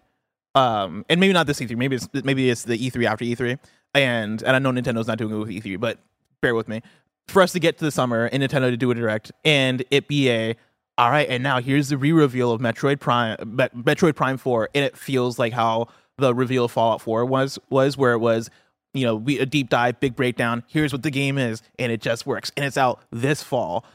[0.56, 3.58] um, and maybe not this E3, maybe it's maybe it's the E3 after E3,
[3.94, 6.00] and and I know Nintendo's not doing it with E3, but
[6.42, 6.82] bear with me.
[7.28, 10.08] For us to get to the summer and Nintendo to do a direct, and it
[10.08, 10.56] be a
[10.98, 14.96] all right, and now here's the re-reveal of Metroid Prime, Metroid Prime Four, and it
[14.96, 18.50] feels like how the reveal of Fallout Four was was where it was
[18.94, 20.64] you know, we a deep dive, big breakdown.
[20.68, 23.86] Here's what the game is, and it just works, and it's out this fall.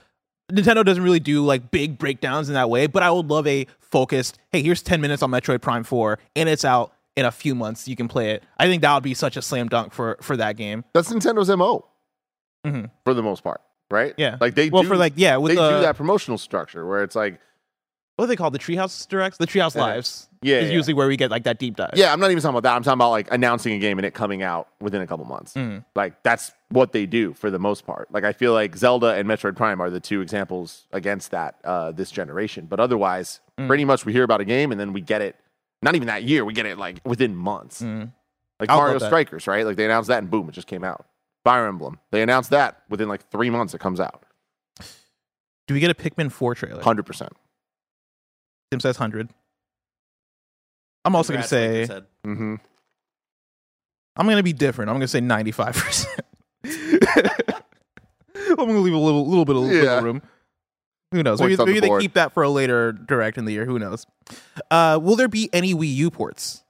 [0.50, 3.66] Nintendo doesn't really do like big breakdowns in that way, but I would love a
[3.80, 4.38] focused.
[4.50, 7.88] Hey, here's 10 minutes on Metroid Prime 4, and it's out in a few months.
[7.88, 8.42] You can play it.
[8.58, 10.84] I think that would be such a slam dunk for for that game.
[10.94, 11.84] That's Nintendo's MO
[12.66, 12.90] Mhm.
[13.04, 14.14] for the most part, right?
[14.16, 14.36] Yeah.
[14.40, 17.02] Like they Well, do, for like yeah, with they the do that promotional structure where
[17.02, 17.40] it's like,
[18.16, 19.38] what do they call the Treehouse Directs?
[19.38, 19.82] The Treehouse Yeah.
[19.82, 20.24] Lives.
[20.40, 20.74] Yeah, is yeah.
[20.76, 21.90] usually where we get like that deep dive.
[21.94, 22.76] yeah, I'm not even talking about that.
[22.76, 25.54] I'm talking about like announcing a game and it coming out within a couple months.
[25.54, 25.84] Mm.
[25.96, 28.08] Like that's what they do for the most part.
[28.12, 31.90] Like I feel like Zelda and Metroid Prime are the two examples against that uh,
[31.92, 32.66] this generation.
[32.66, 33.66] But otherwise, Mm.
[33.66, 35.34] pretty much we hear about a game and then we get it.
[35.82, 37.82] Not even that year, we get it like within months.
[37.82, 38.12] Mm.
[38.60, 38.98] Like I'll Mario.
[38.98, 39.64] Strikers, right?
[39.64, 41.06] Like they announced that and boom, it just came out.
[41.44, 44.24] Fire Emblem, they announced that within like three months it comes out.
[45.68, 46.82] Do we get a Pikmin 4 trailer?
[46.82, 47.32] Hundred percent.
[48.70, 49.28] Tim says 100.
[51.04, 52.28] I'm also going to Congrats, like you say.
[52.28, 52.54] Mm-hmm.
[54.16, 54.90] I'm going to be different.
[54.90, 56.06] I'm going to say 95%.
[58.48, 59.80] I'm going to leave a little little bit of Yeah.
[59.96, 60.22] wiggle room.
[61.12, 61.40] Who knows?
[61.40, 62.02] Maybe, on the they board.
[62.02, 63.64] keep that for a later direct in the year.
[63.64, 64.06] Who knows?
[64.70, 66.62] Uh, will there be any Wii U ports?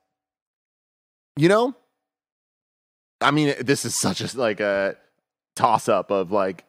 [1.37, 1.74] You know,
[3.20, 4.96] I mean, this is such a like a
[5.57, 6.64] toss up of like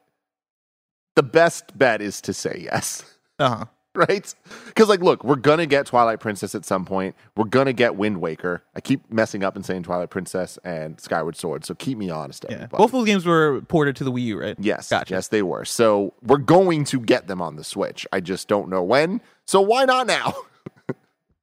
[1.16, 3.04] the best bet is to say yes.
[3.38, 3.66] Uh huh.
[3.96, 4.34] right?
[4.68, 7.16] Because, like, look, we're gonna get Twilight Princess at some point.
[7.36, 8.62] We're gonna get Wind Waker.
[8.76, 12.46] I keep messing up and saying Twilight Princess and Skyward Sword, so keep me honest,
[12.48, 12.56] Yeah.
[12.56, 12.78] everybody.
[12.82, 14.56] Both of those games were ported to the Wii U, right?
[14.60, 15.14] yes, Gotcha.
[15.16, 15.66] yes, they were.
[15.66, 18.06] So we're going to get them on the Switch.
[18.14, 19.22] I just don't know when.
[19.46, 20.34] So why not now?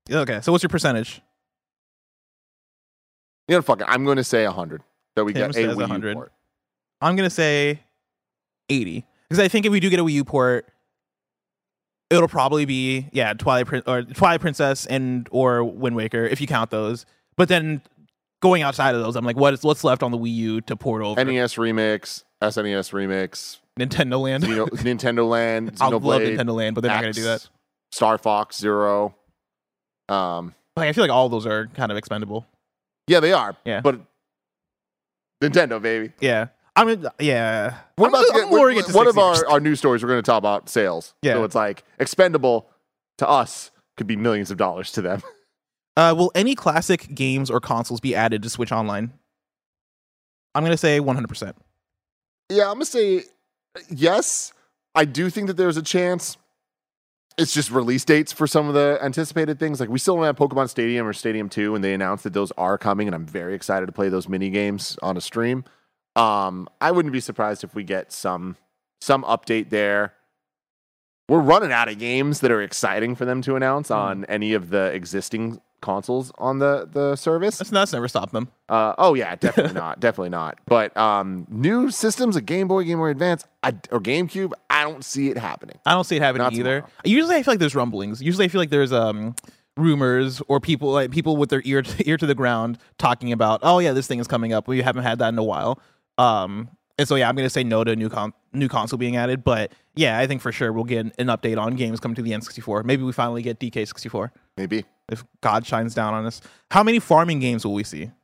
[0.09, 0.41] Okay.
[0.41, 1.21] So what's your percentage?
[3.49, 3.87] you know, fuck it.
[3.89, 4.83] I'm going to say hundred
[5.17, 6.33] that we Tim get a Wii U port.
[7.01, 7.81] I'm going to say
[8.69, 10.69] 80 because I think if we do get a Wii U port,
[12.11, 16.47] it'll probably be yeah Twilight Prin- or Twilight Princess and or Wind Waker if you
[16.47, 17.07] count those.
[17.37, 17.83] But then
[18.43, 20.77] going outside of those, I'm like, what is what's left on the Wii U to
[20.77, 21.23] port over?
[21.25, 24.45] NES remix, SNES remix, Nintendo Land.
[24.85, 27.49] Nintendo Land, I love Nintendo Land, but they're not going to do that.
[27.93, 29.15] Star Fox Zero.
[30.09, 32.47] Um, Like, I feel like all those are kind of expendable.
[33.09, 33.57] yeah, they are.
[33.65, 33.81] Yeah.
[33.81, 34.01] but
[35.43, 36.13] Nintendo, baby.
[36.21, 36.49] Yeah.
[36.77, 37.79] I'm gonna, yeah.
[37.99, 39.21] I'm, about to I'm get one, of 60.
[39.21, 40.03] our, our news stories.
[40.03, 41.15] We're going to talk about sales.
[41.23, 41.33] Yeah.
[41.35, 42.69] So it's like expendable
[43.19, 45.23] to us could be millions of dollars to them.
[45.99, 49.15] Uh, will any classic games or consoles be added to Switch Online?
[50.55, 51.27] I'm gonna say 100.
[51.27, 51.57] percent
[52.51, 53.23] Yeah, I'm gonna say
[53.89, 54.53] yes.
[54.95, 56.37] I do think that there's a chance.
[57.39, 59.81] It's just release dates for some of the anticipated things.
[59.81, 62.53] Like we still don't have Pokemon Stadium or Stadium 2, and they announced that those
[62.59, 65.65] are coming, and I'm very excited to play those mini games on a stream.
[66.17, 68.57] Um, I wouldn't be surprised if we get some
[69.01, 70.15] some update there.
[71.29, 74.71] We're running out of games that are exciting for them to announce on any of
[74.71, 77.59] the existing consoles on the the service.
[77.59, 78.49] That's that's never stopped them.
[78.69, 80.59] Uh, oh yeah, definitely not, definitely not.
[80.67, 85.05] But um, new systems, a Game Boy, Game Boy Advance, I, or GameCube, I don't
[85.05, 85.79] see it happening.
[85.85, 86.81] I don't see it happening Not either.
[86.81, 86.93] tomorrow.
[87.05, 88.23] Usually, I feel like there's rumblings.
[88.23, 89.35] Usually, I feel like there's um
[89.77, 93.61] rumors or people like people with their ear to, ear to the ground talking about,
[93.63, 94.69] oh yeah, this thing is coming up.
[94.69, 95.81] We haven't had that in a while.
[96.19, 99.17] Um, and so yeah, I'm gonna say no to a new con- new console being
[99.17, 99.45] added.
[99.45, 102.31] But yeah, I think for sure we'll get an update on games coming to the
[102.33, 102.85] N64.
[102.85, 104.85] Maybe we finally get DK64 Maybe.
[105.11, 106.41] if God shines down on us.
[106.71, 108.11] How many farming games will we see?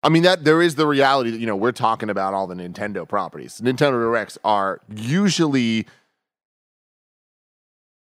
[0.00, 2.54] I mean that there is the reality that you know we're talking about all the
[2.54, 3.60] Nintendo properties.
[3.60, 5.86] Nintendo Directs are usually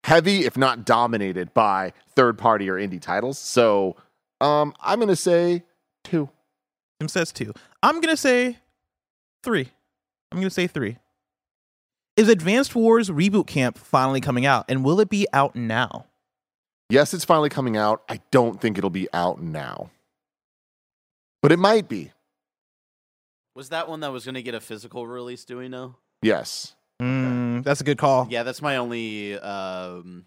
[0.03, 3.39] heavy, if not dominated, by third party or indie titles.
[3.39, 3.95] So
[4.41, 5.63] um, I'm gonna say
[6.03, 6.29] two.
[7.01, 7.51] Tim says two.
[7.81, 8.59] I'm gonna say
[9.41, 9.71] three.
[10.31, 10.99] I'm gonna say three.
[12.15, 16.05] Is Advanced Wars Reboot Camp finally coming out, and will it be out now?
[16.91, 18.03] Yes, it's finally coming out.
[18.07, 19.89] I don't think it'll be out now,
[21.41, 22.11] but it might be.
[23.55, 25.43] Was that one that was going to get a physical release?
[25.43, 25.95] Do we know?
[26.21, 26.75] Yes.
[27.01, 28.27] Mm, that's a good call.
[28.29, 30.25] Yeah, that's my only um,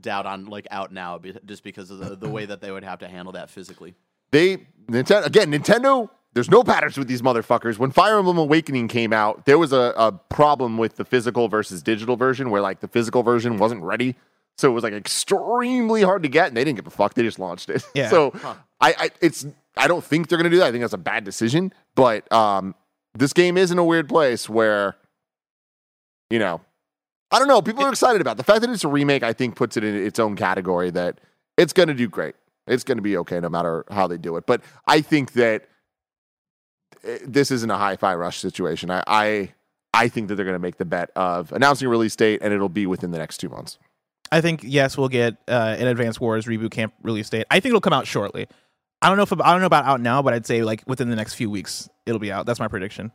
[0.00, 3.00] doubt on like out now, just because of the, the way that they would have
[3.00, 3.94] to handle that physically.
[4.30, 7.78] They Nintendo again Nintendo there's no patterns with these motherfuckers.
[7.78, 11.82] When fire emblem awakening came out there was a, a problem with the physical versus
[11.82, 14.14] digital version where like the physical version wasn't ready.
[14.56, 17.14] So it was like extremely hard to get and they didn't give a fuck.
[17.14, 17.84] They just launched it.
[17.94, 18.08] Yeah.
[18.10, 18.32] so
[18.80, 20.66] I, I it's i don't think they're gonna do that.
[20.66, 21.72] I think that's a bad decision.
[21.94, 22.74] But um
[23.14, 24.96] this game is in a weird place where
[26.30, 26.60] you know
[27.30, 27.62] i don't know.
[27.62, 28.38] People are excited about it.
[28.38, 31.20] the fact that it's a remake i think puts it in its own category that
[31.56, 32.34] it's gonna do great
[32.68, 34.46] it's going to be okay no matter how they do it.
[34.46, 35.68] But I think that
[37.04, 38.90] eh, this isn't a hi-fi rush situation.
[38.90, 39.54] I I,
[39.94, 42.52] I think that they're going to make the bet of announcing a release date and
[42.52, 43.78] it'll be within the next two months.
[44.30, 47.46] I think yes, we'll get uh, an Advanced Wars Reboot Camp release date.
[47.50, 48.46] I think it'll come out shortly.
[49.00, 51.08] I don't know if I don't know about out now, but I'd say like within
[51.08, 52.46] the next few weeks it'll be out.
[52.46, 53.12] That's my prediction.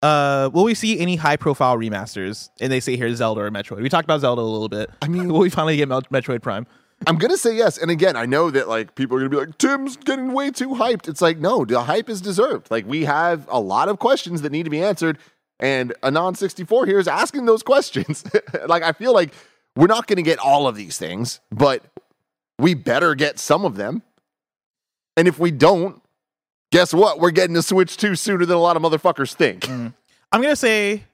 [0.00, 2.50] Uh, will we see any high profile remasters?
[2.60, 3.82] And they say here Zelda or Metroid.
[3.82, 4.90] We talked about Zelda a little bit.
[5.02, 6.66] I mean, will we finally get Metroid Prime?
[7.06, 7.78] I'm to say yes.
[7.78, 10.70] And again, I know that like people are to be like Tim's getting way too
[10.70, 11.08] hyped.
[11.08, 12.70] It's like no, the hype is deserved.
[12.70, 15.18] Like we have a lot of questions that need to be answered
[15.60, 18.24] and Anon 64 here is asking those questions.
[18.68, 19.32] like I feel like
[19.76, 21.82] we're not to get all of these things, but
[22.58, 24.02] we better get some of them.
[25.16, 26.00] And if we don't,
[26.70, 27.18] guess what?
[27.18, 29.62] We're getting a Switch 2 sooner than a lot of motherfuckers think.
[29.62, 29.94] Mm.
[30.30, 31.04] I'm gonna say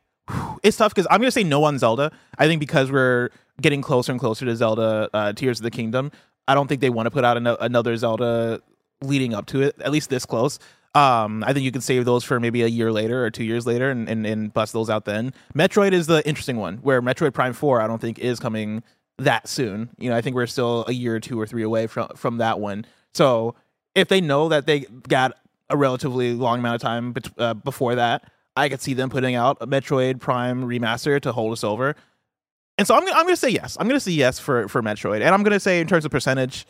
[0.64, 2.10] it's tough because I'm gonna say no on Zelda.
[2.38, 3.28] I think because we're
[3.60, 6.10] getting closer and closer to Zelda uh, Tears of the Kingdom,
[6.48, 8.60] I don't think they want to put out ano- another Zelda
[9.00, 10.58] leading up to it, at least this close.
[10.94, 13.66] Um, I think you could save those for maybe a year later or two years
[13.66, 15.34] later and, and, and bust those out then.
[15.54, 18.82] Metroid is the interesting one, where Metroid Prime 4, I don't think is coming
[19.18, 19.90] that soon.
[19.98, 22.38] You know, I think we're still a year or two or three away from, from
[22.38, 22.86] that one.
[23.12, 23.56] So
[23.96, 25.36] if they know that they got
[25.68, 29.34] a relatively long amount of time bet- uh, before that, I could see them putting
[29.34, 31.96] out a Metroid Prime remaster to hold us over.
[32.78, 33.76] And so I'm gonna, I'm gonna say yes.
[33.78, 36.66] I'm gonna say yes for for Metroid, and I'm gonna say in terms of percentage.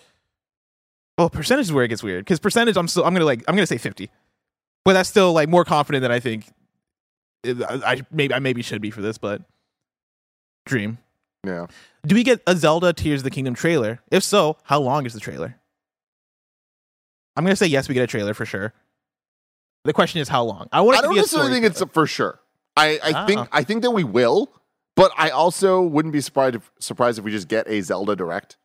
[1.17, 3.55] Well, percentage is where it gets weird because percentage I'm still I'm gonna like I'm
[3.55, 4.11] gonna say 50,
[4.85, 6.47] but that's still like more confident than I think.
[7.45, 9.43] Eh, I, I maybe I maybe should be for this, but
[10.67, 10.99] dream.
[11.47, 11.67] Yeah.
[12.07, 14.01] Do we get a Zelda Tears of the Kingdom trailer?
[14.11, 15.57] If so, how long is the trailer?
[17.37, 17.89] I'm gonna say yes.
[17.89, 18.73] We get a trailer for sure.
[19.85, 20.69] The question is how long.
[20.73, 20.99] I want.
[20.99, 22.41] I don't be necessarily think it's a for sure.
[22.77, 23.27] I, I Ah.
[23.27, 24.53] think I think that we will,
[24.97, 28.57] but I also wouldn't be surprised if, surprised if we just get a Zelda direct,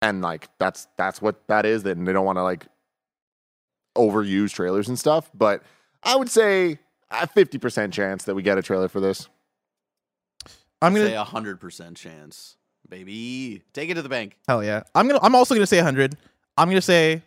[0.00, 1.82] and like that's that's what that is.
[1.82, 2.66] Then they don't want to like
[3.96, 5.30] overuse trailers and stuff.
[5.34, 5.62] But
[6.04, 6.78] I would say
[7.10, 9.28] a fifty percent chance that we get a trailer for this.
[10.80, 12.56] I'm gonna say a hundred percent chance,
[12.88, 13.62] baby.
[13.72, 14.36] Take it to the bank.
[14.46, 14.84] Hell yeah.
[14.94, 15.18] I'm gonna.
[15.20, 16.16] I'm also gonna say 100.
[16.56, 17.22] I'm gonna say.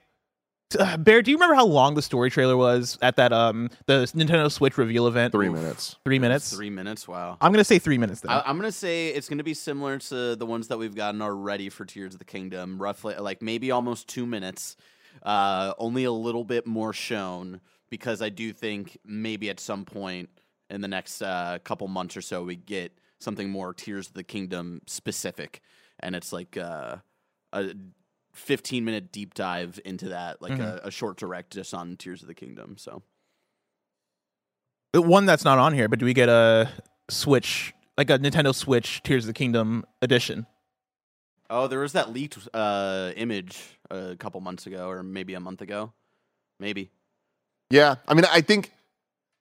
[0.75, 4.03] Uh, Bear, do you remember how long the story trailer was at that um the
[4.15, 5.31] Nintendo Switch reveal event?
[5.31, 5.97] Three minutes.
[6.03, 6.53] Three minutes.
[6.53, 7.07] Three minutes.
[7.07, 7.37] Wow.
[7.41, 8.31] I'm gonna say three minutes then.
[8.31, 11.69] I, I'm gonna say it's gonna be similar to the ones that we've gotten already
[11.69, 14.75] for Tears of the Kingdom, roughly like maybe almost two minutes.
[15.23, 20.29] Uh, only a little bit more shown, because I do think maybe at some point
[20.69, 24.23] in the next uh, couple months or so we get something more Tears of the
[24.23, 25.61] Kingdom specific,
[25.99, 26.95] and it's like uh,
[27.53, 27.73] a
[28.33, 32.27] 15 minute deep dive into that, like a, a short direct just on Tears of
[32.27, 32.75] the Kingdom.
[32.77, 33.01] So
[34.95, 36.69] Uh, One that's not on here, but do we get a
[37.09, 40.45] Switch, like a Nintendo Switch Tears of the Kingdom edition?
[41.49, 45.61] Oh, there was that leaked uh, image a couple months ago, or maybe a month
[45.61, 45.91] ago.
[46.59, 46.91] Maybe.
[47.69, 48.71] Yeah, I mean, I think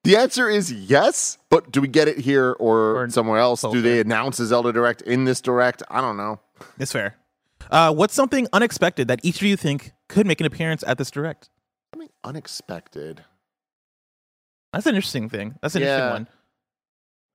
[0.03, 3.61] the answer is yes, but do we get it here or, Or somewhere else?
[3.63, 5.83] Do they announce a Zelda Direct in this Direct?
[5.89, 6.41] I don't know.
[6.79, 7.17] It's fair.
[7.71, 11.11] Uh, what's something unexpected that each of you think could make an appearance at this
[11.11, 11.51] direct?
[11.95, 13.25] Something unexpected.
[14.73, 15.57] That's an interesting thing.
[15.63, 16.29] That's an interesting one.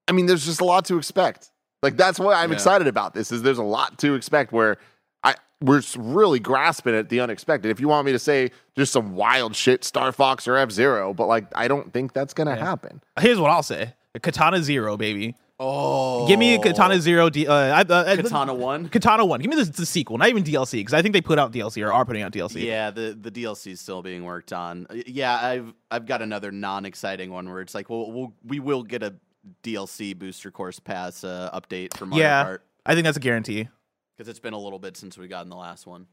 [0.08, 1.52] I mean, there's just a lot to expect.
[1.84, 2.56] Like that's why I'm Yeah.
[2.56, 3.32] excited about this.
[3.32, 4.78] Is there's a lot to expect where
[5.24, 7.70] I we're really grasping at the unexpected.
[7.70, 11.14] If you want me to say just some wild shit, Star Fox or F Zero,
[11.14, 13.02] but like I don't think that's gonna happen.
[13.20, 15.36] Here's what I'll say: Katana Zero, baby.
[15.58, 17.30] Oh, Give me a Katana Zero.
[17.30, 18.90] D- uh, I- uh, uh, Katana One.
[18.90, 19.40] Katana One.
[19.40, 21.86] Give me the, the sequel, not even DLC, because I think they put out DLC
[21.86, 22.62] or are putting out DLC.
[22.64, 24.86] Yeah, the the DLC is still being worked on.
[24.90, 28.84] Uh, Yeah, I've I've got another non-exciting one where it's like, well, we'll we will
[28.84, 29.16] get a
[29.64, 32.46] DLC booster course pass uh, update for Mario Yeah.
[32.46, 33.70] Kart I think that's a guarantee.
[34.18, 36.08] because it's been a little bit since we got in the last one.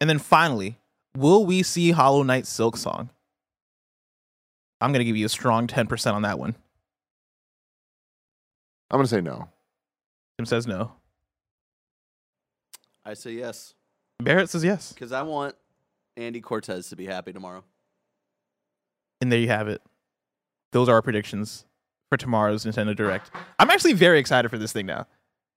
[0.00, 0.78] And then finally,
[1.16, 3.10] will we see Hollow Knight Silksong?
[4.80, 6.56] I'm gonna give you a strong ten percent on that one.
[8.92, 9.48] I'm gonna say no.
[10.38, 10.92] Tim says no.
[13.04, 13.74] I say yes
[14.22, 14.92] Barrett says yes.
[14.92, 15.56] because I want
[16.16, 17.64] Andy Cortez to be happy tomorrow.
[19.20, 19.82] And there you have it.
[20.72, 21.64] Those are our predictions
[22.08, 23.30] for tomorrow's Nintendo Direct.
[23.58, 25.06] I'm actually very excited for this thing now.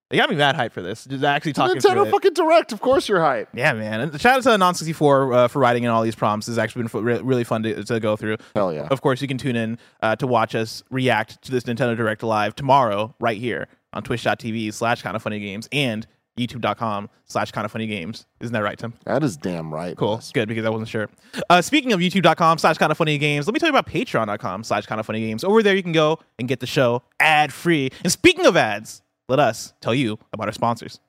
[0.10, 1.06] They got me mad hype for this.
[1.06, 2.12] Just actually talking through Nintendo it.
[2.12, 2.72] fucking Direct.
[2.72, 3.50] Of course you're hype.
[3.56, 4.02] Yeah, man.
[4.02, 6.48] And shout out to Anon 64 uh, for writing in all these prompts.
[6.48, 8.38] It's actually been fu- re- really fun to, to go through.
[8.56, 8.88] Hell yeah.
[8.92, 12.22] Of course, you can tune in uh, to watch us react to this Nintendo Direct
[12.22, 16.06] live tomorrow, right here on twitch.tv slash kind of funny games and
[16.38, 18.26] youtube.com slash kind of funny games.
[18.42, 18.94] Isn't that right, Tim?
[19.06, 19.96] That is damn right.
[19.96, 20.18] Cool.
[20.18, 20.32] boss.
[20.34, 21.10] Good, because I wasn't sure.
[21.50, 24.64] Uh, speaking of youtube.com slash kind of funny games, let me tell you about patreon.com
[24.66, 25.44] slash kind of funny games.
[25.44, 27.90] Over there, you can go and get the show ad free.
[28.04, 31.00] And speaking of ads, let us tell you about our sponsors.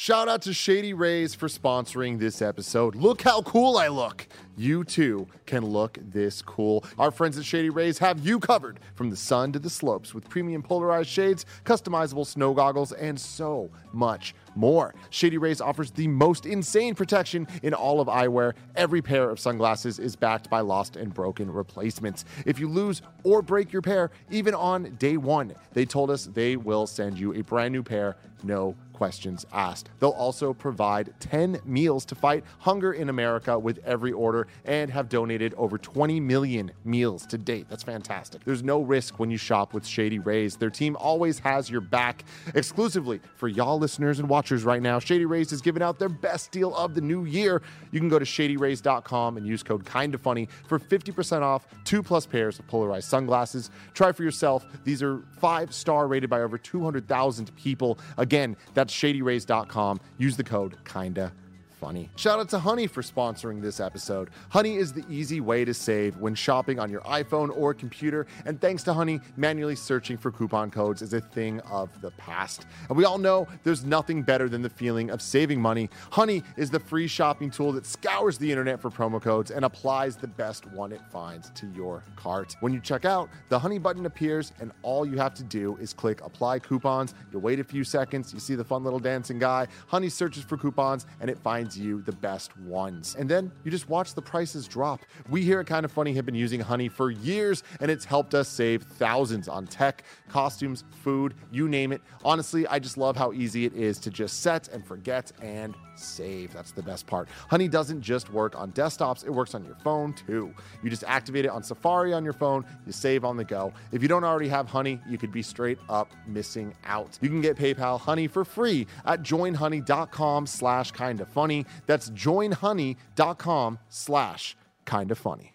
[0.00, 2.94] Shout out to Shady Rays for sponsoring this episode.
[2.94, 4.28] Look how cool I look.
[4.56, 6.84] You too can look this cool.
[7.00, 10.28] Our friends at Shady Rays have you covered from the sun to the slopes with
[10.28, 14.94] premium polarized shades, customizable snow goggles, and so much more.
[15.10, 18.54] Shady Rays offers the most insane protection in all of eyewear.
[18.76, 22.24] Every pair of sunglasses is backed by lost and broken replacements.
[22.46, 26.54] If you lose or break your pair, even on day one, they told us they
[26.56, 29.90] will send you a brand new pair, no questions asked.
[30.00, 35.08] They'll also provide 10 meals to fight hunger in America with every order and have
[35.08, 37.66] donated over 20 million meals to date.
[37.70, 38.44] That's fantastic.
[38.44, 40.56] There's no risk when you shop with Shady Rays.
[40.56, 42.24] Their team always has your back.
[42.56, 46.50] Exclusively for y'all listeners and watchers right now, Shady Rays is giving out their best
[46.50, 47.62] deal of the new year.
[47.92, 52.26] You can go to shadyrays.com and use code kinda funny for 50% off two plus
[52.26, 53.70] pairs of polarized sunglasses.
[53.94, 54.66] Try for yourself.
[54.82, 57.96] These are five star rated by over 200,000 people.
[58.16, 60.00] Again, that's shadyrays.com.
[60.18, 61.32] Use the code kinda
[61.80, 62.10] funny.
[62.16, 64.30] Shout out to Honey for sponsoring this episode.
[64.48, 68.60] Honey is the easy way to save when shopping on your iPhone or computer, and
[68.60, 72.66] thanks to Honey, manually searching for coupon codes is a thing of the past.
[72.88, 75.88] And we all know there's nothing better than the feeling of saving money.
[76.10, 80.16] Honey is the free shopping tool that scours the internet for promo codes and applies
[80.16, 82.56] the best one it finds to your cart.
[82.60, 85.92] When you check out, the Honey button appears, and all you have to do is
[85.92, 87.14] click apply coupons.
[87.32, 89.68] You wait a few seconds, you see the fun little dancing guy.
[89.86, 93.16] Honey searches for coupons, and it finds you the best ones.
[93.18, 95.00] And then you just watch the prices drop.
[95.28, 98.34] We here at Kind of Funny have been using Honey for years, and it's helped
[98.34, 102.00] us save thousands on tech, costumes, food, you name it.
[102.24, 106.52] Honestly, I just love how easy it is to just set and forget and save.
[106.52, 107.28] That's the best part.
[107.48, 110.52] Honey doesn't just work on desktops, it works on your phone too.
[110.82, 113.72] You just activate it on Safari on your phone, you save on the go.
[113.92, 117.18] If you don't already have Honey, you could be straight up missing out.
[117.20, 121.66] You can get PayPal Honey for free at joinhoney.com slash kinda funny.
[121.86, 124.56] That's joinhoney.com slash
[124.86, 125.54] kinda funny.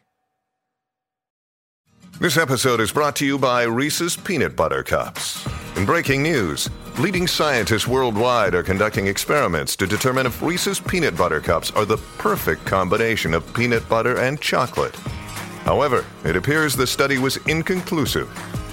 [2.20, 5.48] This episode is brought to you by Reese's Peanut Butter Cups.
[5.76, 6.70] In breaking news,
[7.00, 11.98] leading scientists worldwide are conducting experiments to determine if Reese's Peanut Butter Cups are the
[12.18, 14.96] perfect combination of peanut butter and chocolate.
[15.66, 18.30] However, it appears the study was inconclusive,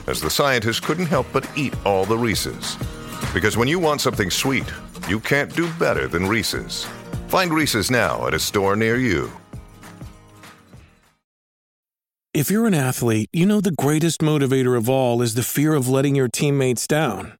[0.09, 2.77] as the scientists couldn't help but eat all the Reese's.
[3.33, 4.71] Because when you want something sweet,
[5.09, 6.85] you can't do better than Reese's.
[7.29, 9.31] Find Reese's now at a store near you.
[12.35, 15.89] If you're an athlete, you know the greatest motivator of all is the fear of
[15.89, 17.40] letting your teammates down.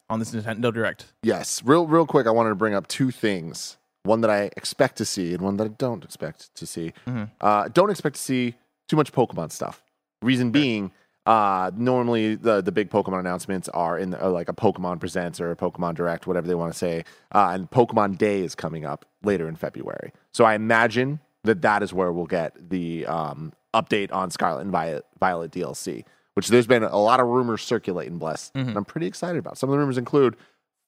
[0.11, 1.05] on this Nintendo Direct?
[1.23, 2.27] Yes, real real quick.
[2.27, 3.77] I wanted to bring up two things.
[4.03, 6.91] One that I expect to see, and one that I don't expect to see.
[7.39, 8.55] Uh, don't expect to see
[8.87, 9.83] too much Pokemon stuff.
[10.23, 10.91] Reason being,
[11.25, 15.51] uh, normally the the big Pokemon announcements are in uh, like a Pokemon Presents or
[15.51, 17.05] a Pokemon Direct, whatever they want to say.
[17.31, 21.81] Uh, and Pokemon Day is coming up later in February, so I imagine that that
[21.81, 26.03] is where we'll get the um, update on Scarlet and Violet, Violet DLC.
[26.35, 29.57] Which there's been a lot of rumors circulating, bless, and I'm pretty excited about.
[29.57, 30.37] Some of the rumors include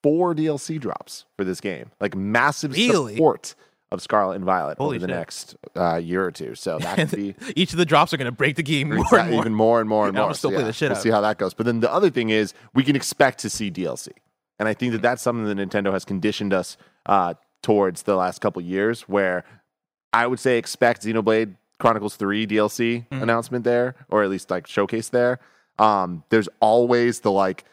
[0.02, 3.14] four DLC drops for this game, like massive Really?
[3.16, 3.54] support
[3.92, 5.18] of Scarlet and Violet Holy over the shit.
[5.18, 6.56] next uh, year or two.
[6.56, 9.00] So that could be Each of the drops are going to break the game more
[9.00, 9.42] Exactly, and more.
[9.44, 10.28] even more and more and Yeah, more.
[10.30, 11.54] gonna still So, play the shit we'll out see how that goes.
[11.54, 14.10] But then the other thing is we can expect to see DLC,
[14.60, 18.40] and I think that that's something that Nintendo has conditioned us uh, towards the last
[18.40, 19.02] couple years.
[19.10, 19.44] Where
[20.14, 23.22] I would say expect Xenoblade Chronicles Three DLC Mm-hmm.
[23.22, 25.40] announcement there, or at least like showcase there.
[25.80, 27.66] Um, there's always the like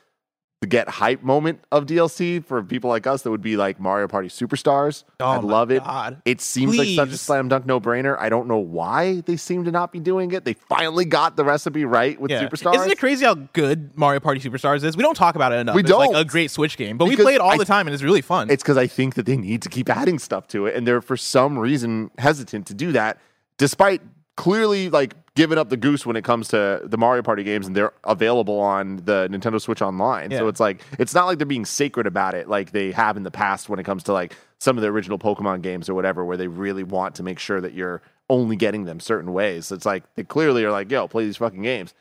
[0.60, 4.06] the get hype moment of DLC for people like us that would be like Mario
[4.08, 5.04] Party Superstars.
[5.18, 5.82] Oh I'd love it.
[5.82, 6.20] God.
[6.26, 8.14] It seems like such a slam dunk no brainer.
[8.18, 10.44] I don't know why they seem to not be doing it.
[10.44, 12.46] They finally got the recipe right with Yeah.
[12.46, 12.74] Superstars.
[12.74, 14.98] Isn't it crazy how good Mario Party Superstars is?
[14.98, 15.74] We don't talk about it enough.
[15.76, 16.20] We It's like don't.
[16.20, 18.20] a great Switch game, but we play it all I- the time and it's really
[18.20, 18.50] fun.
[18.50, 21.00] It's because I think that they need to keep adding stuff to it, and they're
[21.00, 23.16] for some reason hesitant to do that,
[23.60, 24.00] despite
[24.38, 27.76] clearly like giving up the goose when it comes to the Mario Party games, and
[27.76, 30.30] they're available on the Nintendo Switch Online.
[30.30, 33.22] So it's like it's not like they're being sacred about it, like they have in
[33.22, 36.24] the past when it comes to like some of the original Pokemon games or whatever,
[36.24, 38.00] where they really want to make sure that you're
[38.30, 39.70] only getting them certain ways.
[39.70, 41.92] It's like they clearly are like, "Yo, play these fucking games."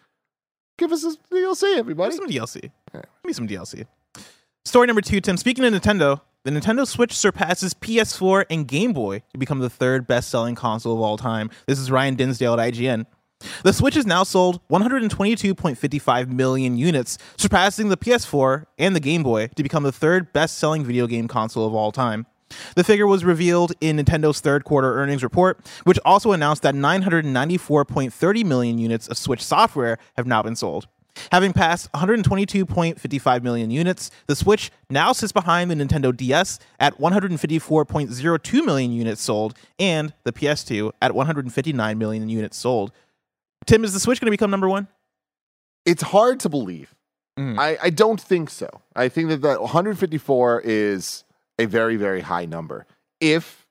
[0.78, 2.16] Give us a DLC, everybody.
[2.16, 2.72] Give me some DLC.
[2.94, 3.86] Give me some DLC.
[4.64, 5.36] Story number two, Tim.
[5.36, 10.08] Speaking of Nintendo, the Nintendo Switch surpasses PS4 and Game Boy to become the third
[10.08, 11.50] best selling console of all time.
[11.68, 13.06] This is Ryan Dinsdale at IGN.
[13.64, 19.48] The Switch has now sold 122.55 million units, surpassing the PS4 and the Game Boy
[19.56, 22.26] to become the third best selling video game console of all time.
[22.76, 28.46] The figure was revealed in Nintendo's third quarter earnings report, which also announced that 994.30
[28.46, 30.88] million units of Switch software have now been sold.
[31.32, 38.66] Having passed 122.55 million units, the Switch now sits behind the Nintendo DS at 154.02
[38.66, 42.92] million units sold and the PS2 at 159 million units sold.
[43.66, 44.88] Tim, is the Switch going to become number one?
[45.86, 46.94] it's hard to believe.
[47.40, 47.58] Mhm.
[47.58, 48.68] I, I don't think so.
[48.96, 51.24] I think that that 154 is
[51.58, 52.86] a very very high number.
[53.22, 53.66] If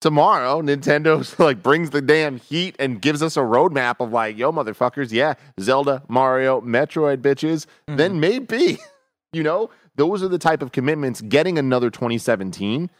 [0.00, 4.52] tomorrow Nintendo like brings the damn heat and gives us a roadmap of like, yo
[4.52, 7.96] motherfuckers, yeah, Zelda, Mario, Metroid bitches, mm-hmm.
[7.96, 8.78] then maybe,
[9.32, 11.20] you know, those are the type of commitments.
[11.22, 12.90] Getting another 2017,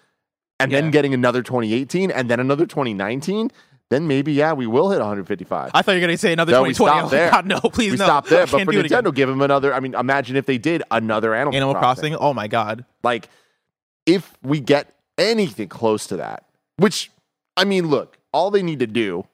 [0.58, 0.80] and Yeah.
[0.80, 3.50] then getting another 2018, and then another 2019.
[3.88, 5.70] Then maybe yeah, we will hit 155.
[5.72, 6.98] I thought you were going to say another No, we 2020.
[6.98, 7.30] stopped oh, there.
[7.30, 8.04] God, no, please we no.
[8.04, 9.04] stopped there, but for do it again.
[9.04, 9.72] Nintendo, give them another.
[9.72, 12.16] I mean, imagine if they did another Animal, Animal Crossing.
[12.16, 12.84] Oh my God.
[13.04, 13.28] Like,
[14.04, 16.45] if we get anything close to that,
[16.78, 17.10] which
[17.56, 19.26] I mean, look, all they need to do,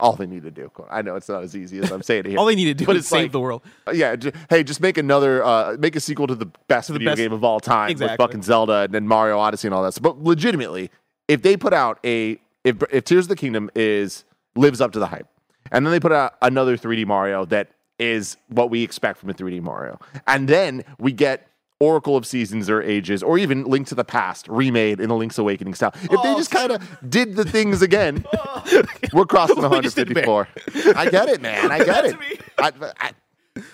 [0.00, 0.70] all they need to do.
[0.88, 2.38] I know it's not as easy as I'm saying it here.
[2.38, 3.62] All they need to do But is save like- the world.
[3.86, 6.92] Uh, yeah, j- hey, just make another, uh, make a sequel to the best To
[6.92, 8.12] the video best- game of all time Exactly.
[8.14, 9.92] with fucking Zelda and then Mario Odyssey and all that.
[9.92, 10.04] stuff.
[10.04, 10.90] But legitimately,
[11.26, 14.24] if they put out a, if if Tears of the Kingdom is
[14.54, 15.26] lives up to the hype,
[15.72, 17.68] and then they put out another 3D Mario that
[17.98, 21.47] is what we expect from a 3D Mario, and then we get.
[21.80, 25.38] Oracle of Seasons or Ages, or even Link to the Past remade in the Link's
[25.38, 25.92] Awakening style.
[26.02, 28.24] If Oh, they just kind of did the things again,
[29.12, 30.48] we're crossing We just did 154.
[30.96, 31.70] I get it, man.
[31.70, 32.16] I get it.
[32.58, 33.12] I, I,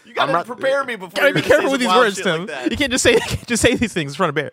[0.04, 1.10] You gotta not- prepare me before.
[1.16, 2.44] Gotta be careful with these words, Tim.
[2.46, 4.52] Like you can't just say can't just say these things in front of Bear.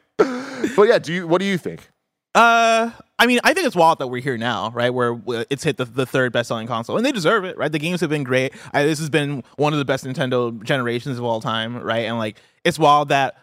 [0.75, 1.27] But yeah, do you?
[1.27, 1.89] What do you think?
[2.33, 4.89] Uh, I mean, I think it's wild that we're here now, right?
[4.89, 5.19] Where
[5.49, 7.71] it's hit the, the third best-selling console, and they deserve it, right?
[7.71, 8.53] The games have been great.
[8.73, 12.05] I, this has been one of the best Nintendo generations of all time, right?
[12.05, 13.37] And like, it's wild that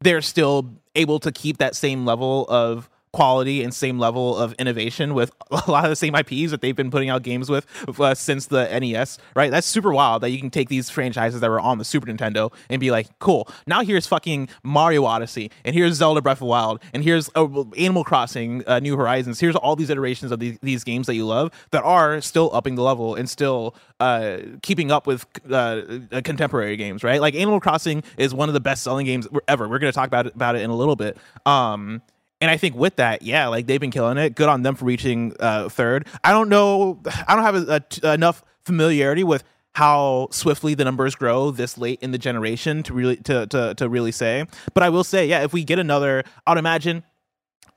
[0.00, 5.14] they're still able to keep that same level of quality and same level of innovation
[5.14, 7.66] with a lot of the same IPs that they've been putting out games with
[7.98, 9.50] uh, since the NES, right?
[9.50, 12.52] That's super wild that you can take these franchises that were on the Super Nintendo
[12.68, 16.44] and be like, cool, now here's fucking Mario Odyssey, and here's Zelda Breath of the
[16.44, 17.46] Wild, and here's uh,
[17.78, 19.40] Animal Crossing uh, New Horizons.
[19.40, 22.74] Here's all these iterations of these, these games that you love that are still upping
[22.74, 25.80] the level and still uh, keeping up with uh,
[26.22, 27.22] contemporary games, right?
[27.22, 29.66] Like Animal Crossing is one of the best selling games ever.
[29.66, 31.16] We're going to talk about it, about it in a little bit.
[31.46, 32.02] Um,
[32.40, 34.34] and I think with that, yeah, like they've been killing it.
[34.34, 36.06] Good on them for reaching uh, third.
[36.22, 37.00] I don't know.
[37.26, 39.42] I don't have a, a t- enough familiarity with
[39.74, 43.88] how swiftly the numbers grow this late in the generation to really to, to to
[43.88, 44.44] really say.
[44.74, 47.04] But I will say, yeah, if we get another, I'd imagine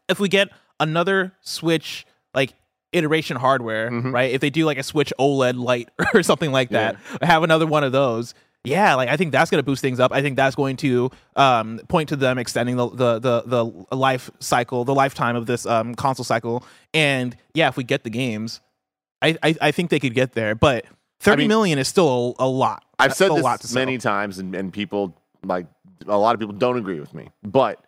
[0.08, 0.50] if we get
[0.80, 2.54] another Switch like
[2.92, 4.12] iteration hardware, Mhm.
[4.14, 4.32] right?
[4.32, 7.84] If they do like a Switch OLED light or something like that, have another one
[7.84, 8.34] of those.
[8.66, 10.12] Yeah, like I think that's going to boost things up.
[10.12, 14.30] I think that's going to um, point to them extending the, the the the life
[14.40, 16.66] cycle, the lifetime of this um, console cycle.
[16.94, 18.60] And yeah, if we get the games,
[19.22, 20.56] I I, I think they could get there.
[20.56, 20.86] But
[21.22, 22.84] thirty million mean, is still a, a lot.
[23.00, 25.66] I've That's said this lot to many times, and, and people like
[26.06, 27.84] a lot of people don't agree with me, but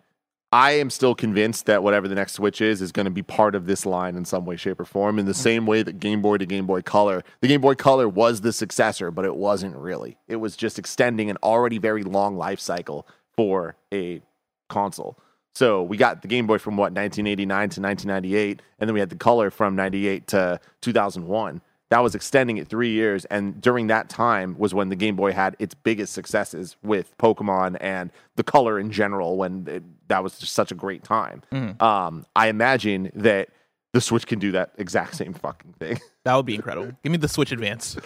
[0.54, 3.56] I am still convinced that whatever the next Switch is is going to be part
[3.56, 5.18] of this line in some way, shape, or form.
[5.18, 5.42] In the mm-hmm.
[5.42, 8.52] same way that Game Boy to Game Boy Color, the Game Boy Color was the
[8.52, 10.18] successor, but it wasn't really.
[10.28, 14.22] It was just extending an already very long life cycle for a
[14.68, 15.18] console.
[15.54, 19.10] So we got the Game Boy from what 1989 to 1998, and then we had
[19.10, 23.26] the Color from 98 to 2001 that was extending it three years.
[23.26, 27.76] And during that time was when the Game Boy had its biggest successes with Pokemon
[27.82, 29.36] and the color in general.
[29.36, 31.42] When it, that was just such a great time.
[31.52, 31.82] Mhm.
[31.82, 33.50] Um, I imagine that
[33.94, 36.00] the Switch can do that exact same fucking thing.
[36.24, 36.92] That would be incredible.
[37.02, 37.98] Give me the Switch Advance,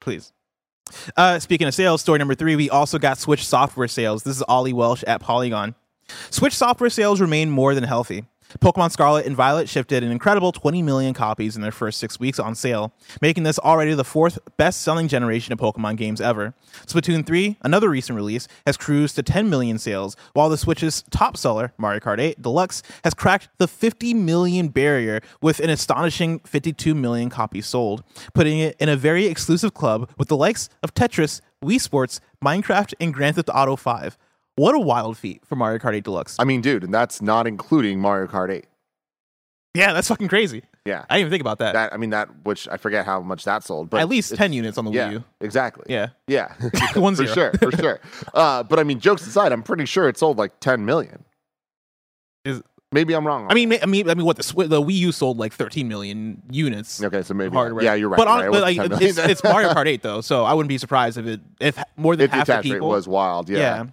[0.00, 0.32] please.
[1.16, 4.22] Uh, speaking of sales, story number three, we also got Switch software sales.
[4.22, 5.74] This is Oli Welsh at Polygon.
[6.30, 8.24] Switch software sales remain more than healthy.
[8.60, 12.38] Pokemon Scarlet and Violet shifted an incredible 20 million copies in their first six weeks
[12.38, 16.54] on sale, making this already the fourth best selling generation of Pokemon games ever.
[16.86, 21.36] Splatoon 3, another recent release, has cruised to 10 million sales, while the Switch's top
[21.36, 26.94] seller, Mario Kart 8 Deluxe, has cracked the 50 million barrier with an astonishing 52
[26.94, 31.40] million copies sold, putting it in a very exclusive club with the likes of Tetris,
[31.62, 34.16] Wii Sports, Minecraft, and Grand Theft Auto 5.
[34.56, 36.36] What a wild feat for Mario Kart 8 Deluxe.
[36.38, 38.64] I mean, dude, and that's not including Mario Kart 8.
[39.74, 40.62] Yeah, that's fucking crazy.
[40.86, 41.04] Yeah.
[41.10, 41.74] I didn't even think about that.
[41.74, 44.52] That I mean that which I forget how much that sold, but At least 10
[44.54, 45.24] units on the yeah, Wii U.
[45.42, 45.84] exactly.
[45.88, 46.08] Yeah.
[46.26, 46.54] Yeah.
[46.94, 48.00] One for sure, for sure.
[48.32, 51.24] Uh, but I mean, jokes aside, I'm pretty sure it sold like 10 million.
[52.46, 53.48] Is- maybe I'm wrong.
[53.50, 56.40] I mean, I mean, I mean, what the the Wii U sold like 13 million
[56.50, 57.02] units.
[57.02, 57.84] okay, so maybe Hardware.
[57.84, 58.16] Yeah, you're right.
[58.16, 58.50] But, on, right.
[58.50, 61.40] But like, it's, it's Mario Kart 8 though, so I wouldn't be surprised if it
[61.60, 62.88] if more than if half the attach rate people.
[62.88, 63.50] was wild.
[63.50, 63.58] Yeah.
[63.58, 63.84] yeah.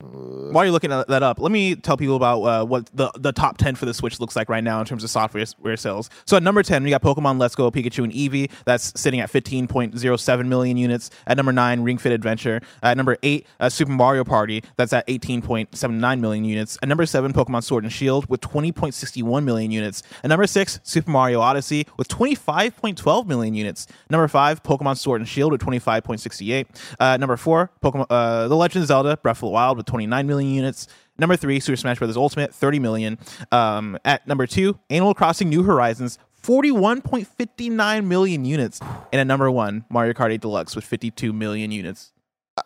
[0.00, 3.32] While you're looking at that up, let me tell people about uh, what the, the
[3.32, 6.10] top 10 for the Switch looks like right now in terms of software sales.
[6.24, 8.50] So at number 10, we got Pokemon Let's Go, Pikachu, and Eevee.
[8.64, 11.10] That's sitting at 15.07 million units.
[11.26, 12.60] At number 9, Ring Fit Adventure.
[12.82, 14.64] At number 8, uh, Super Mario Party.
[14.76, 16.78] That's at 18.79 million units.
[16.82, 20.02] At number 7, Pokemon Sword and Shield with 20.61 million units.
[20.24, 23.86] At number 6, Super Mario Odyssey with 25.12 million units.
[24.08, 26.66] Number 5, Pokemon Sword and Shield with 25.68.
[26.98, 30.26] Uh, number 4, Pokemon uh, The Legend of Zelda Breath of the Wild with 29
[30.26, 30.86] million units.
[31.18, 32.16] Number 3, Super Smash Bros.
[32.16, 33.18] Ultimate 30 million.
[33.52, 38.80] Um, at number 2, Animal Crossing New Horizons 41.59 million units.
[39.12, 42.12] And at number 1, Mario Kart 8 Deluxe with 52 million units.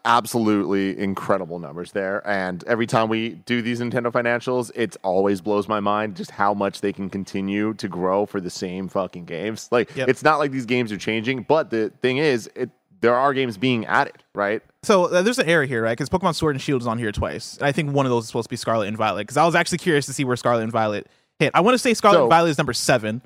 [0.05, 2.27] absolutely incredible numbers there.
[2.27, 6.53] And every time we do these Nintendo financials, it always blows my mind just how
[6.55, 9.69] much they can continue to grow for the same fucking games.
[9.71, 10.09] Like Yep.
[10.09, 12.71] it's not like these games are changing, but the thing is, it
[13.01, 14.63] there are games being added, right?
[14.85, 15.97] So uh, there's an error here, right?
[15.97, 17.57] Because Pokemon Sword and Shield is on here twice.
[17.57, 19.23] And I think one of those is supposed to be Scarlet and Violet.
[19.23, 21.09] Because I was actually curious to see where Scarlet and Violet
[21.39, 21.51] hit.
[21.55, 23.23] I want to say Scarlet So- and Violet is number seven.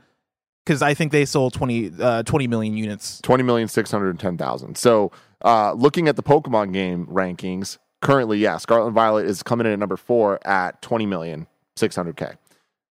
[0.65, 3.21] Because I think they sold 20, uh, 20 million units.
[3.23, 4.77] Twenty million six hundred ten thousand.
[4.77, 5.11] So
[5.43, 9.73] uh, looking at the Pokemon game rankings, currently, yeah, Scarlet and Violet is coming in
[9.73, 11.47] at number four at twenty million
[11.77, 12.33] six hundred K.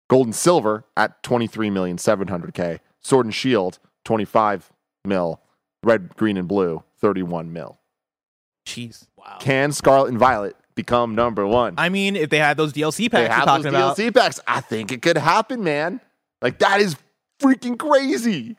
[0.10, 2.80] Gold and Silver at twenty three million seven hundred K.
[3.00, 4.72] Sword and Shield, twenty five
[5.06, 5.40] mil.
[5.84, 7.78] Red, Green, and Blue, thirty one mil.
[8.68, 9.08] Jeez.
[9.18, 9.38] Wow.
[9.40, 11.76] Can Scarlet and Violet become number one?
[11.78, 13.98] I mean, if they had those DLC packs you're have talking those about.
[13.98, 14.40] DLC packs.
[14.46, 16.02] I think it could happen, man.
[16.42, 16.98] Like that is
[17.42, 18.58] freaking crazy.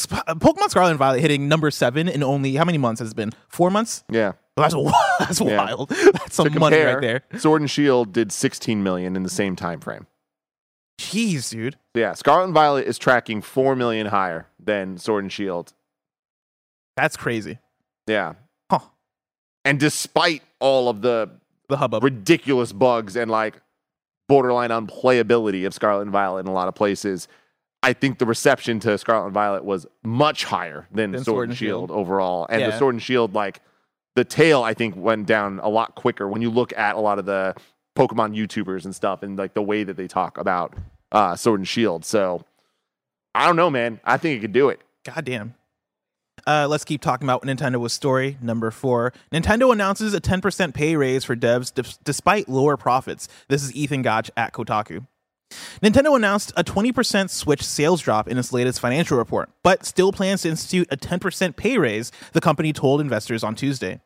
[0.00, 3.10] Sp- uh, Pokemon Scarlet and Violet hitting number seven in only, how many months has
[3.10, 3.32] it been?
[3.48, 4.02] Four months?
[4.10, 4.32] Yeah.
[4.56, 5.56] Well, that's that's Yeah.
[5.58, 5.90] wild.
[5.90, 7.22] That's some to money right there.
[7.38, 10.06] Sword and Shield did 16 million in the same time frame.
[10.98, 11.76] Jeez, dude.
[11.94, 15.72] Yeah, Scarlet and Violet is tracking 4 million higher than Sword and Shield.
[16.96, 17.58] That's crazy.
[18.08, 18.34] Yeah.
[19.68, 21.30] And despite all of the
[21.68, 22.02] The hubbub.
[22.02, 23.60] ridiculous bugs and like
[24.28, 27.28] borderline unplayability of Scarlet and Violet in a lot of places.
[27.82, 31.58] I think the reception to Scarlet and Violet was much higher than, Than Sword, and
[31.58, 32.46] Shield, overall.
[32.50, 33.60] And the Sword and Shield, like
[34.16, 37.18] the tail, I think went down a lot quicker when you look at a lot
[37.18, 37.54] of the
[37.96, 40.74] Pokemon YouTubers and stuff and like the way that they talk about
[41.12, 42.04] uh, Sword and Shield.
[42.04, 42.44] So
[43.34, 44.00] I don't know, man.
[44.04, 44.80] I think it could do it.
[45.04, 45.54] Goddamn.
[46.48, 49.12] Uh, let's keep talking about Nintendo with story number four.
[49.30, 53.28] Nintendo announces a 10% pay raise for devs dis- despite lower profits.
[53.48, 55.06] This is Ethan Gach at Kotaku.
[55.82, 60.40] Nintendo announced a 20% Switch sales drop in its latest financial report, but still plans
[60.40, 64.00] to institute a 10% pay raise, the company told investors on Tuesday.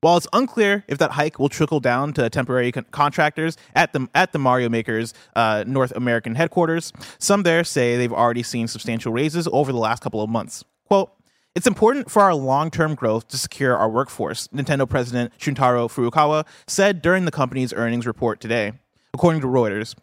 [0.00, 4.06] While it's unclear if that hike will trickle down to temporary con- contractors at the
[4.14, 9.12] at the Mario Maker's uh, North American headquarters, some there say they've already seen substantial
[9.12, 10.64] raises over the last couple of months.
[10.84, 11.10] Quote,
[11.54, 16.46] it's important for our long term growth to secure our workforce, Nintendo President Shuntaro Furukawa
[16.66, 18.72] said during the company's earnings report today,
[19.12, 19.94] according to Reuters.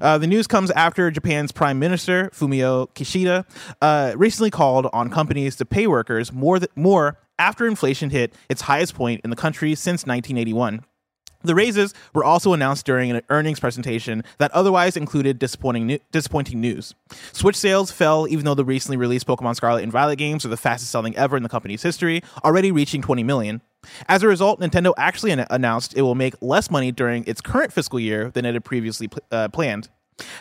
[0.00, 3.44] Uh, the news comes after Japan's Prime Minister Fumio Kishida
[3.80, 8.62] uh, recently called on companies to pay workers more th- more after inflation hit its
[8.62, 10.84] highest point in the country since 1981.
[11.42, 16.60] The raises were also announced during an earnings presentation that otherwise included disappointing new- disappointing
[16.60, 16.94] news.
[17.32, 20.56] Switch sales fell even though the recently released Pokemon Scarlet and Violet games are the
[20.56, 23.62] fastest selling ever in the company's history, already reaching 20 million.
[24.08, 27.72] As a result, Nintendo actually an- announced it will make less money during its current
[27.72, 29.88] fiscal year than it had previously pl- uh, planned.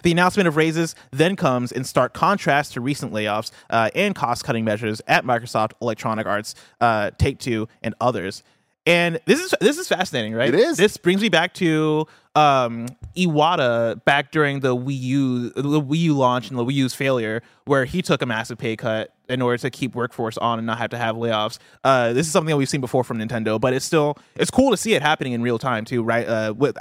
[0.04, 4.44] The announcement of raises then comes in stark contrast to recent layoffs uh, and cost
[4.44, 8.44] cutting measures at Microsoft, Electronic Arts, uh, Take Two, and others.
[8.90, 10.52] And this is this is fascinating, right?
[10.52, 10.78] It is.
[10.78, 16.14] This brings me back to um, Iwata back during the Wii U, the Wii U
[16.16, 19.60] launch and the Wii U's failure, where he took a massive pay cut in order
[19.60, 21.60] to keep workforce on and not have to have layoffs.
[21.84, 24.72] Uh, this is something that we've seen before from Nintendo, but it's still it's cool
[24.72, 26.28] to see it happening in real time too, right?
[26.28, 26.76] Uh, with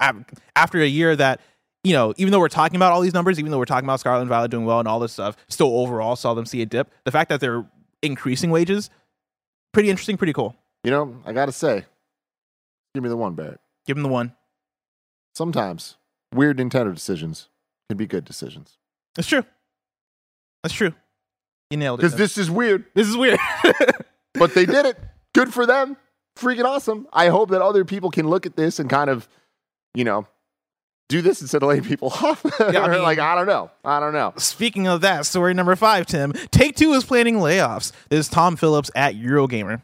[0.57, 1.43] after a year that
[1.85, 4.01] you know, even though we're talking about all these numbers, even though we're talking about
[4.01, 6.67] Scarlet and Violet doing well and all this stuff, still overall saw them see a
[6.67, 6.91] dip.
[7.05, 7.67] The fact that they're
[8.03, 8.89] increasing wages,
[9.73, 10.57] pretty interesting, pretty cool.
[10.85, 11.85] You know, I got to say,
[12.95, 13.61] give me the one, Barrett.
[13.87, 14.35] Give him the one.
[15.35, 15.97] Sometimes
[16.35, 17.49] weird Nintendo decisions
[17.89, 18.77] can be good decisions.
[19.15, 19.45] That's true.
[20.63, 20.93] That's true.
[21.71, 22.03] You nailed it.
[22.03, 23.39] Because this is weird, this is weird.
[24.35, 24.99] but they did it.
[25.35, 25.97] Good for them.
[26.39, 27.07] Freaking awesome.
[27.13, 29.29] I hope that other people can look at this and kind of,
[29.95, 30.27] you know,
[31.09, 32.45] do this instead of laying people off.
[32.61, 33.71] Yeah, I mean- like, I don't know.
[33.85, 34.35] I don't know.
[34.37, 36.33] Speaking of that, story number five, Tim.
[36.51, 37.93] Take Two is planning layoffs.
[38.09, 39.83] This is Tom Phillips at Eurogamer.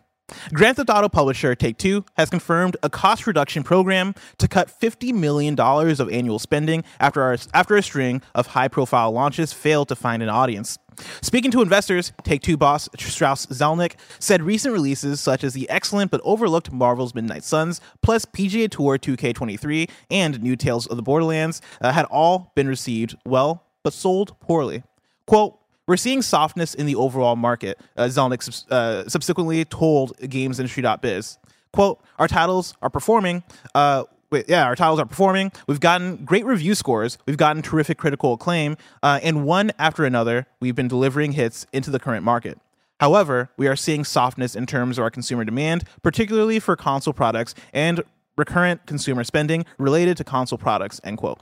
[0.53, 5.13] Grand Theft Auto publisher Take Two has confirmed a cost reduction program to cut $50
[5.15, 9.97] million of annual spending after, our, after a string of high profile launches failed to
[9.97, 10.79] find an audience.
[11.23, 16.11] Speaking to investors, Take Two boss Strauss Zelnick said recent releases such as the excellent
[16.11, 21.61] but overlooked Marvel's Midnight Suns, plus PGA Tour 2K23 and New Tales of the Borderlands
[21.81, 24.83] uh, had all been received well, but sold poorly.
[25.27, 31.39] Quote, we're seeing softness in the overall market, uh, Zelnick uh, subsequently told GamesIndustry.biz.
[31.73, 33.43] Quote, our titles are performing.
[33.75, 35.53] Uh, wait, yeah, our titles are performing.
[35.67, 37.19] We've gotten great review scores.
[37.27, 38.77] We've gotten terrific critical acclaim.
[39.03, 42.59] Uh, and one after another, we've been delivering hits into the current market.
[43.01, 47.55] However, we are seeing softness in terms of our consumer demand, particularly for console products
[47.73, 48.03] and
[48.37, 51.41] recurrent consumer spending related to console products, end quote.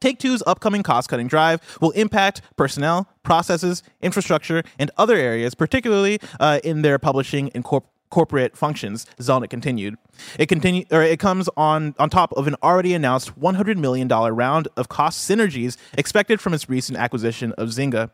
[0.00, 6.18] Take Two's upcoming cost cutting drive will impact personnel, processes, infrastructure, and other areas, particularly
[6.40, 9.06] uh, in their publishing and corp- corporate functions.
[9.18, 9.96] Zelnick continued.
[10.38, 14.32] It continue or it comes on on top of an already announced 100 million dollar
[14.32, 18.10] round of cost synergies expected from its recent acquisition of Zynga.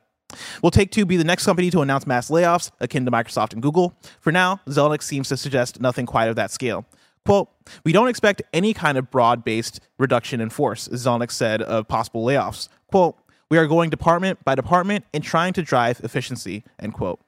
[0.62, 3.62] Will Take Two be the next company to announce mass layoffs, akin to Microsoft and
[3.62, 3.94] Google?
[4.20, 6.86] For now, Zelnick seems to suggest nothing quite of that scale.
[7.24, 7.48] Quote,
[7.84, 12.24] we don't expect any kind of broad based reduction in force, Zelnick said of possible
[12.24, 12.68] layoffs.
[12.88, 13.16] Quote,
[13.48, 17.20] we are going department by department and trying to drive efficiency, end quote.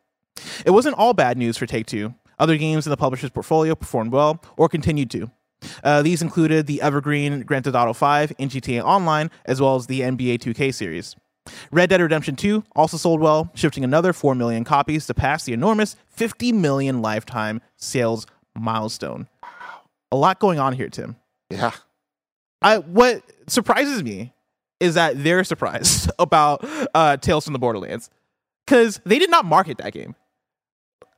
[0.65, 2.15] It wasn't all bad news for Take Two.
[2.39, 5.31] Other games in the publisher's portfolio performed well or continued to.
[5.83, 9.87] Uh, these included the evergreen Grand Theft Auto 5 and GTA Online, as well as
[9.87, 11.15] the NBA 2K series.
[11.71, 15.53] Red Dead Redemption 2 also sold well, shifting another 4 million copies to pass the
[15.53, 18.27] enormous 50 million lifetime sales
[18.57, 19.29] milestone.
[20.13, 21.17] A lot going on here, Tim.
[21.51, 21.73] Yeah.
[22.63, 24.33] I what surprises me
[24.81, 28.11] is that they're surprised about uh, Tales from the Borderlands
[28.67, 30.15] because they did not market that game.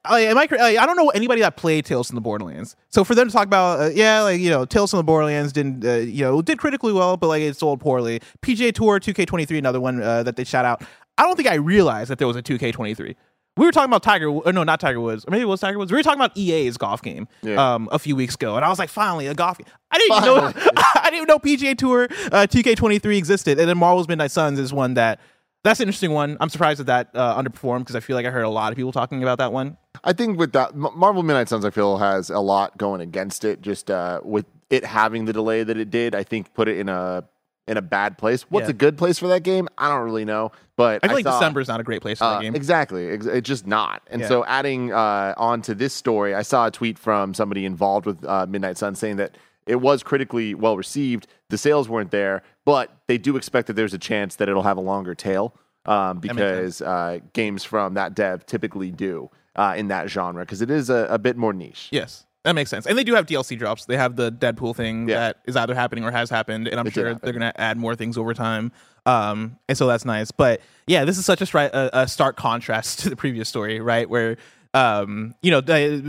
[0.09, 2.77] I, am I, like, I don't know anybody that played Tales from the Borderlands.
[2.91, 5.53] So for them to talk about, uh, yeah, like you know, Tales from the Borderlands
[5.53, 8.21] didn't, uh, you know, did critically well, but like it sold poorly.
[8.43, 10.83] PGA Tour 2K23, another one uh, that they shout out.
[11.19, 13.17] I don't think I realized that there was a 2K23.
[13.57, 15.79] We were talking about Tiger, or no, not Tiger Woods, or maybe it was Tiger
[15.79, 15.91] Woods.
[15.91, 17.75] We were talking about EA's golf game Yeah.
[17.75, 19.67] um, a few weeks ago, and I was like, finally, a golf game.
[19.91, 23.79] I didn't even know, I didn't even know PGA Tour uh, 2K23 existed, and then
[23.79, 25.21] Marvel's Midnight Suns is one that
[25.65, 26.37] that's an interesting one.
[26.39, 28.77] I'm surprised that that uh, underperformed because I feel like I heard a lot of
[28.77, 29.77] people talking about that one.
[30.05, 33.63] I think with that, Marvel Midnight Suns, I feel has a lot going against it.
[33.63, 36.89] Just uh, with it having the delay that it did, I think put it in
[36.89, 37.25] a
[37.69, 38.43] in a bad place.
[38.49, 38.71] What's Yeah.
[38.71, 39.69] a good place for that game?
[39.77, 42.19] I don't really know, but I feel like saw- December is not a great place
[42.19, 42.55] for Uh, that game.
[42.55, 43.07] Exactly.
[43.07, 44.03] It's just not.
[44.09, 44.29] And Yeah.
[44.29, 48.25] so adding uh, on to this story, I saw a tweet from somebody involved with
[48.25, 49.37] uh, Midnight Sun saying that
[49.67, 51.27] it was critically well received.
[51.49, 54.77] The sales weren't there, but they do expect that there's a chance that it'll have
[54.77, 55.55] a longer tail
[55.87, 60.71] um, because uh, games from that dev typically do uh, in that genre because it
[60.71, 61.89] is a, a bit more niche.
[61.91, 62.26] Yes.
[62.47, 62.87] That makes sense.
[62.87, 63.87] And they do have DLC drops.
[63.87, 65.17] They have the Deadpool thing Yeah.
[65.19, 66.69] that is either happening or has happened.
[66.69, 68.71] And I'm It sure they're going to add more things over time.
[69.05, 70.31] Um, and so that's nice.
[70.31, 73.81] But yeah, this is such a, stri- a, a stark contrast to the previous story,
[73.81, 74.09] right?
[74.09, 74.37] Where,
[74.75, 75.61] um, you know,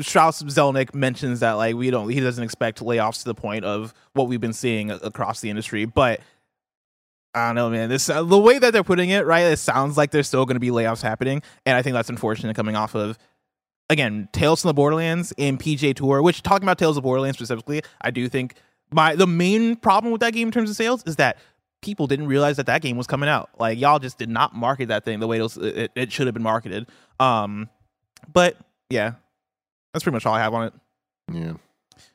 [0.03, 3.91] Strauss Zelnick mentions that like we don't, he doesn't expect layoffs to the point of
[4.13, 5.85] what we've been seeing across the industry.
[5.85, 6.19] But
[7.33, 7.89] I don't know, man.
[7.89, 9.41] This uh, the way that they're putting it, right?
[9.41, 12.55] It sounds like there's still going to be layoffs happening, and I think that's unfortunate
[12.55, 13.17] coming off of
[13.89, 16.21] again Tales from the Borderlands and PJ Tour.
[16.21, 18.55] Which talking about Tales of Borderlands specifically, I do think
[18.91, 21.37] my the main problem with that game in terms of sales is that
[21.81, 23.49] people didn't realize that that game was coming out.
[23.59, 26.27] Like y'all just did not market that thing the way it, was, it, it should
[26.27, 26.87] have been marketed.
[27.19, 27.69] Um,
[28.31, 28.57] but
[28.89, 29.13] yeah,
[29.93, 30.73] that's pretty much all I have on it.
[31.31, 31.53] Yeah.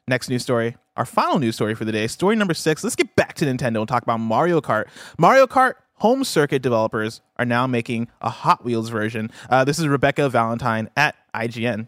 [0.08, 0.76] Next news story.
[0.96, 2.06] Our final news story for the day.
[2.06, 2.84] Story number six.
[2.84, 4.86] Let's get back to Nintendo and talk about Mario Kart.
[5.18, 9.30] Mario Kart Home Circuit developers are now making a Hot Wheels version.
[9.48, 11.86] Uh, this is Rebecca Valentine at IGN.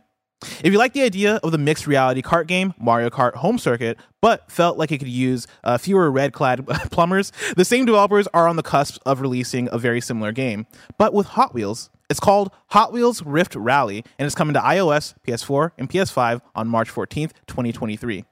[0.62, 3.98] If you like the idea of the mixed reality kart game, Mario Kart Home Circuit,
[4.22, 8.46] but felt like it could use uh, fewer red clad plumbers, the same developers are
[8.46, 11.90] on the cusp of releasing a very similar game, but with Hot Wheels.
[12.08, 16.68] It's called Hot Wheels Rift Rally, and it's coming to iOS, PS4, and PS5 on
[16.68, 18.24] March 14th, 2023.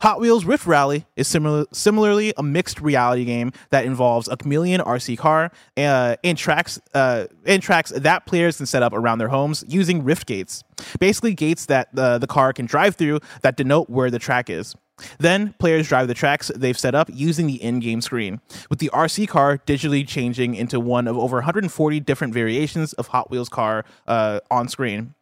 [0.00, 4.80] Hot Wheels Rift Rally is similar, similarly a mixed reality game that involves a chameleon
[4.80, 9.28] RC car uh, and tracks uh, and tracks that players can set up around their
[9.28, 10.64] homes using Rift gates,
[10.98, 14.74] basically gates that uh, the car can drive through that denote where the track is.
[15.18, 19.28] Then players drive the tracks they've set up using the in-game screen, with the RC
[19.28, 24.40] car digitally changing into one of over 140 different variations of Hot Wheels car uh,
[24.50, 25.14] on screen.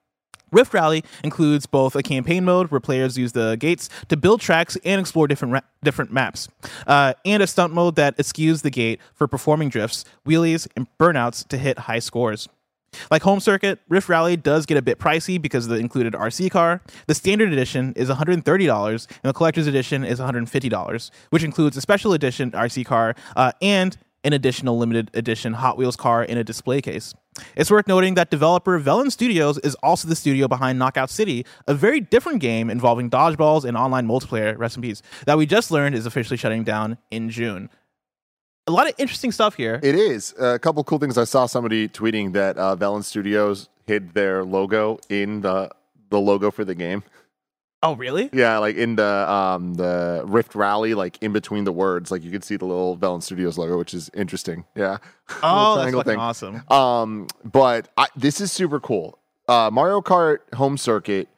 [0.57, 4.79] Rift Rally includes both a campaign mode where players use the gates to build tracks
[4.87, 6.49] and explore different ra- different maps,
[6.87, 11.47] uh, and a stunt mode that eschews the gate for performing drifts, wheelies, and burnouts
[11.49, 12.49] to hit high scores.
[13.11, 16.51] Like Home Circuit, Rift Rally does get a bit pricey because of the included RC
[16.51, 16.81] car.
[17.07, 22.15] The standard edition is $130, and the collector's edition is $150, which includes a special
[22.15, 26.81] edition RC car uh, and an additional limited edition Hot Wheels car in a display
[26.81, 27.15] case.
[27.55, 31.75] It's worth noting that developer Velen Studios is also the studio behind Knockout City, a
[31.75, 35.95] very different game involving dodgeballs and online multiplayer, rest in peace, that we just learned
[35.95, 37.71] is officially shutting down in June.
[38.67, 39.79] A lot of interesting stuff here.
[39.83, 40.35] It is.
[40.39, 41.17] a couple cool things.
[41.17, 45.71] I saw somebody tweeting that uh, Velen Studios hid their logo in the
[46.11, 47.03] the logo for the game.
[47.87, 48.31] Oh, really?
[48.33, 52.31] Yeah, like in the um the Rift Rally, like in between the words, like you
[52.31, 54.65] can see the little Velen Studios logo, which is interesting.
[54.75, 54.99] Yeah.
[55.43, 56.21] Oh, that's fucking thing.
[56.21, 56.63] awesome.
[56.71, 59.19] Um, but I, this is super cool.
[59.49, 61.29] Uh, Mario Kart Home Circuit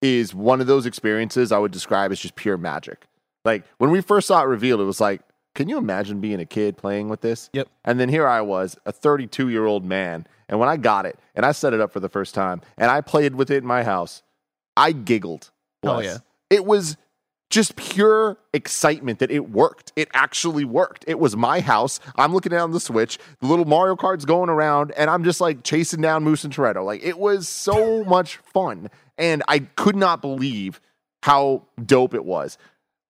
[0.00, 3.06] is one of those experiences I would describe as just pure magic.
[3.44, 5.20] Like when we first saw it revealed, it was like,
[5.54, 7.50] can you imagine being a kid playing with this?
[7.52, 7.68] Yep.
[7.84, 11.18] And then here I was, a 32 year old man, and when I got it
[11.34, 13.66] and I set it up for the first time and I played with it in
[13.66, 14.22] my house,
[14.76, 15.50] I giggled.
[15.84, 16.04] Hell Wes.
[16.04, 16.18] yeah.
[16.50, 16.96] It was
[17.50, 19.92] just pure excitement that it worked.
[19.96, 21.04] It actually worked.
[21.06, 22.00] It was my house.
[22.16, 23.18] I'm looking down the Switch.
[23.40, 26.84] The little Mario Kart's going around, and I'm just like chasing down Moose and Toretto.
[26.84, 30.80] Like it was so much fun, and I could not believe
[31.22, 32.58] how dope it was.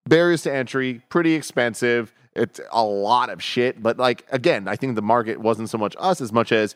[0.07, 2.13] Barriers to entry, pretty expensive.
[2.35, 5.95] It's a lot of shit, but like again, I think the market wasn't so much
[5.97, 6.75] us as much as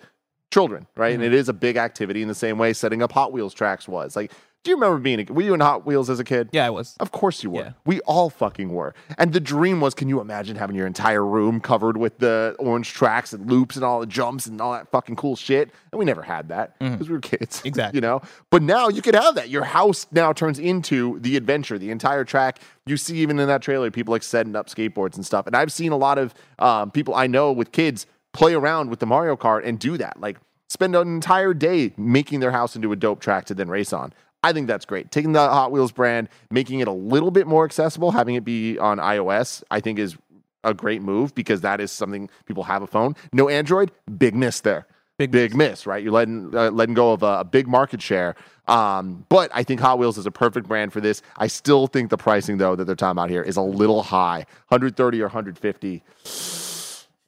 [0.51, 1.13] children, right?
[1.13, 1.33] And mm-hmm.
[1.33, 4.15] it is a big activity in the same way setting up Hot Wheels tracks was.
[4.15, 4.31] Like,
[4.63, 5.21] do you remember being?
[5.21, 6.49] A, were you in Hot Wheels as a kid?
[6.51, 6.95] Yeah, I was.
[6.99, 7.61] Of course you were.
[7.61, 7.71] Yeah.
[7.85, 8.93] We all fucking were.
[9.17, 12.93] And the dream was can you imagine having your entire room covered with the orange
[12.93, 15.71] tracks and loops and all the jumps and all that fucking cool shit?
[15.91, 17.57] And we never had that because we were kids.
[17.57, 17.67] Mm-hmm.
[17.69, 17.97] Exactly.
[17.97, 18.21] You know?
[18.49, 19.49] But now you could have that.
[19.49, 22.59] Your house now turns into the adventure, the entire track.
[22.87, 25.45] You see, even in that trailer, people like setting up skateboards and stuff.
[25.45, 28.99] And I've seen a lot of um, people I know with kids play around with
[28.99, 30.19] the Mario Kart and do that.
[30.19, 30.37] Like,
[30.67, 34.13] spend an entire day making their house into a dope track to then race on.
[34.43, 35.11] I think that's great.
[35.11, 38.77] Taking the Hot Wheels brand, making it a little bit more accessible, having it be
[38.77, 40.17] on iOS, I think is
[40.63, 43.15] a great move because that is something people have a phone.
[43.33, 44.87] No Android, big miss there.
[45.17, 46.01] Big big miss, right?
[46.01, 48.35] You're letting uh, letting go of a, a big market share.
[48.69, 51.21] Um, but I think Hot Wheels is a perfect brand for this.
[51.35, 54.45] I still think the pricing though that they're talking about here is a little high,
[54.69, 56.03] 130 or 150.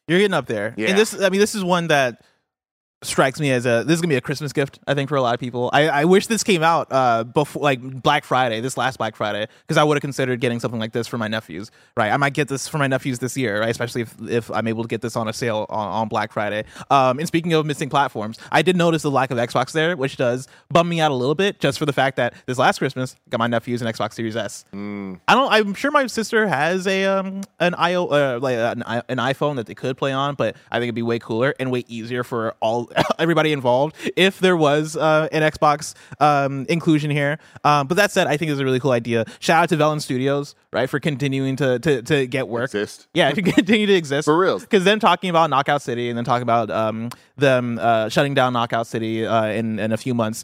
[0.07, 0.73] You're getting up there.
[0.77, 0.89] Yeah.
[0.89, 2.21] And this, I mean, this is one that
[3.03, 4.79] strikes me as a this is gonna be a Christmas gift.
[4.87, 5.69] I think for a lot of people.
[5.73, 9.47] I, I wish this came out uh before like Black Friday, this last Black Friday,
[9.61, 11.71] because I would have considered getting something like this for my nephews.
[11.97, 13.69] Right, I might get this for my nephews this year, right?
[13.69, 16.65] Especially if if I'm able to get this on a sale on, on Black Friday.
[16.89, 20.17] Um, and speaking of missing platforms, I did notice the lack of Xbox there, which
[20.17, 23.15] does bum me out a little bit, just for the fact that this last Christmas
[23.29, 24.65] got my nephews an Xbox Series S.
[25.27, 25.51] I don't.
[25.51, 29.65] I'm sure my sister has a um an IO uh, like an, an iPhone that
[29.65, 32.55] they could play on, but I think it'd be way cooler and way easier for
[32.59, 37.39] all everybody involved if there was uh, an Xbox um, inclusion here.
[37.63, 39.25] Um, but that said, I think it's a really cool idea.
[39.39, 42.65] Shout out to Velen Studios, right, for continuing to to, to get work.
[42.65, 43.07] Exist.
[43.13, 44.59] Yeah, to continue to exist For real.
[44.59, 48.53] Because then talking about Knockout City and then talking about um, them uh, shutting down
[48.53, 50.43] Knockout City uh, in in a few months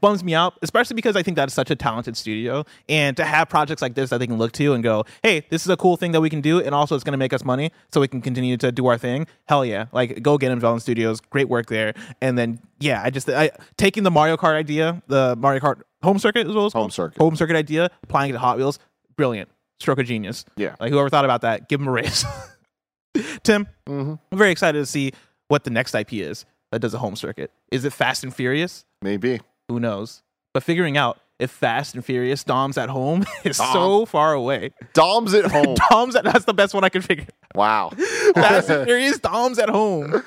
[0.00, 2.64] bums me out, especially because I think that's such a talented studio.
[2.88, 5.62] And to have projects like this that they can look to and go, hey, this
[5.62, 7.44] is a cool thing that we can do, and also it's going to make us
[7.44, 9.26] money, so we can continue to do our thing.
[9.46, 9.86] Hell yeah!
[9.92, 11.20] Like go get them, Velen Studios.
[11.20, 11.94] Great work there.
[12.20, 16.18] And then yeah, I just I taking the Mario Kart idea, the Mario Kart home
[16.18, 17.18] circuit as well as Home circuit.
[17.18, 18.78] home circuit idea, applying it to Hot Wheels,
[19.16, 19.48] brilliant.
[19.80, 20.44] Stroke of genius.
[20.56, 20.76] Yeah.
[20.78, 22.24] Like whoever thought about that, give them a raise.
[23.42, 24.14] Tim, Mm-hmm.
[24.32, 25.12] I'm very excited to see
[25.48, 27.50] what the next IP is that does a home circuit.
[27.70, 28.84] Is it Fast and Furious?
[29.02, 29.40] Maybe.
[29.68, 30.22] Who knows?
[30.52, 33.72] But figuring out if Fast and Furious Dom's at home is Dom.
[33.72, 34.70] so far away.
[34.92, 35.76] Dom's at home.
[35.90, 37.26] Dom's at, that's the best one I can figure.
[37.54, 37.90] wow.
[38.34, 40.22] Fast and Furious Dom's at home.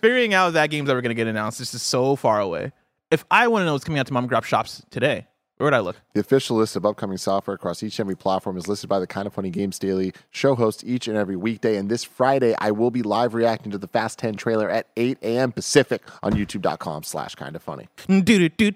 [0.00, 2.72] Figuring out that game's ever going to get announced is just so far away.
[3.10, 5.26] If I want to know what's coming out to mom and grab shops today,
[5.64, 5.96] where would I look?
[6.12, 9.06] The official list of upcoming software across each and every platform is listed by the
[9.06, 11.78] Kind of Funny Games Daily show host each and every weekday.
[11.78, 15.16] And this Friday, I will be live reacting to the Fast 10 trailer at 8
[15.22, 15.52] a.m.
[15.52, 17.88] Pacific on youtube.com slash kind of funny.
[18.06, 18.70] Do, do,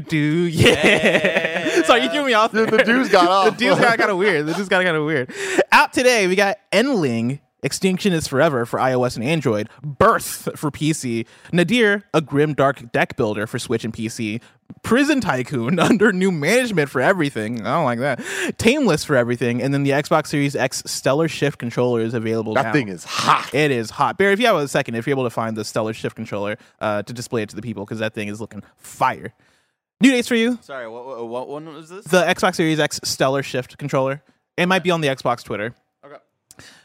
[0.00, 1.82] do, yeah.
[1.82, 2.50] Sorry, you threw me off.
[2.50, 3.56] The dude's got off.
[3.56, 4.46] the dude's got kind of weird.
[4.46, 5.32] The dude's got kind of weird.
[5.70, 7.38] Out today, we got Endling.
[7.62, 9.68] Extinction is Forever for iOS and Android.
[9.82, 11.26] Birth for PC.
[11.52, 14.40] Nadir, a grim dark deck builder for Switch and PC.
[14.82, 17.60] Prison Tycoon under new management for everything.
[17.64, 18.20] I don't like that.
[18.58, 19.62] Tameless for everything.
[19.62, 22.72] And then the Xbox Series X Stellar Shift controller is available That now.
[22.72, 23.54] thing is hot.
[23.54, 24.18] It is hot.
[24.18, 26.56] Barry, if you have a second, if you're able to find the Stellar Shift controller
[26.80, 29.32] uh, to display it to the people, because that thing is looking fire.
[30.00, 32.04] New dates for you Sorry, what, what, what one was this?
[32.06, 34.20] the Xbox Series X Stellar Shift controller.
[34.56, 35.76] It might be on the Xbox Twitter.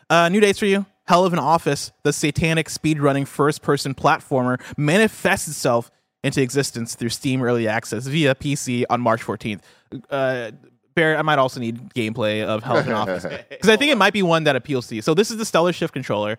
[0.10, 0.26] Okay.
[0.26, 0.86] Uh, new dates for you.
[1.08, 5.90] Hell of an Office, the satanic speedrunning first person platformer, manifests itself
[6.24, 9.62] into existence through Steam Early Access via PC on March 14th.
[10.10, 10.52] Uh,
[10.96, 13.98] Barrett, I might also need gameplay of Hell of an Office because I think it
[13.98, 15.02] might be one that appeals to you.
[15.02, 16.38] So this is the Stellar Shift controller.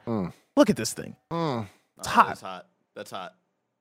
[0.56, 1.10] Look at this thing.
[1.10, 1.66] It's Oh,
[2.04, 2.26] hot.
[2.28, 2.66] That's hot.
[2.96, 3.34] That's hot.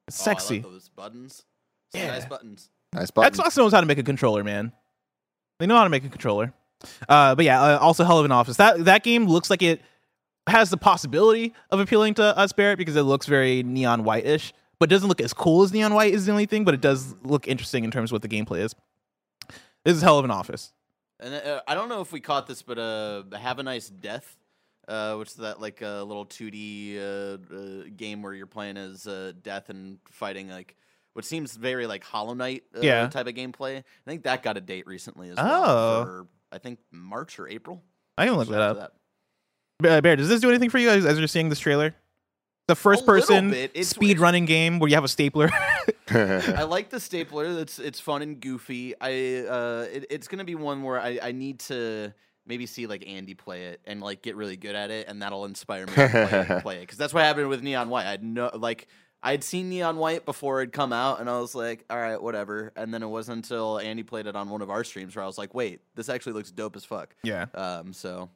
[0.07, 0.59] It's Oh, I like sexy.
[0.59, 1.43] those buttons.
[1.91, 2.07] Some Yeah.
[2.11, 2.69] nice buttons.
[2.93, 3.33] Nice button.
[3.33, 4.71] Xbox knows how to make a controller, man.
[5.59, 6.53] They know how to make a controller.
[7.09, 8.57] Uh, but yeah, uh, also Hell of an Office.
[8.57, 9.81] That that game looks like it
[10.47, 14.89] has the possibility of appealing to us, Barrett, because it looks very neon white-ish, but
[14.89, 16.63] doesn't look as cool as neon white is the only thing.
[16.63, 18.75] But it does look interesting in terms of what the gameplay is.
[19.83, 20.71] This is Hell of an Office.
[21.19, 24.37] And uh, I don't know if we caught this, but uh, Have a Nice Death,
[24.87, 29.07] uh, which is that like a little 2D uh, uh, game where you're playing as
[29.07, 30.75] uh, Death and fighting like
[31.13, 33.07] what seems very like Hollow Knight uh, Yeah.
[33.07, 33.77] type of gameplay.
[33.79, 35.43] I think that got a date recently as Oh.
[35.43, 36.05] well.
[36.05, 37.83] For, I think March or April.
[38.17, 38.93] I can look Shout that up.
[38.93, 38.99] to
[39.79, 41.93] Ba- Barrett, does this do anything for you as, as you're seeing this trailer?
[42.67, 45.49] The first person speed running game where you have a stapler.
[46.09, 47.45] I like the stapler.
[47.45, 48.93] It's it's fun and goofy.
[48.99, 52.13] I uh, it, it's gonna be one where I, I need to
[52.45, 55.45] maybe see like Andy play it and like get really good at it, and that'll
[55.45, 56.81] inspire me to play it, play it.
[56.81, 58.05] Because that's what happened with Neon White.
[58.05, 58.87] I'd no like
[59.23, 62.71] I'd seen Neon White before it'd come out, and I was like, all right, whatever.
[62.75, 65.27] And then it wasn't until Andy played it on one of our streams where I
[65.27, 67.15] was like, wait, this actually looks dope as fuck.
[67.23, 67.45] yeah.
[67.53, 68.29] Um, so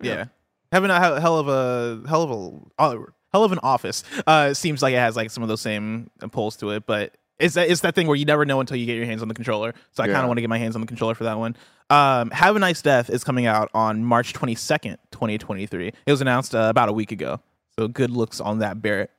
[0.00, 0.26] Yeah.
[0.70, 4.04] Having a hell of a hell of a uh, hell of an office.
[4.26, 7.16] Uh, it seems like it has like some of those same pulls to it, but
[7.38, 9.28] it's that, it's that thing where you never know until you get your hands on
[9.28, 9.74] the controller.
[9.90, 11.56] So I kind of want to get my hands on the controller for that one.
[11.90, 15.88] Um, Have a Nice Death is coming out on March 22nd, 2023.
[15.88, 17.40] It was announced uh, about a week ago.
[17.78, 19.10] So good looks on that Barrett.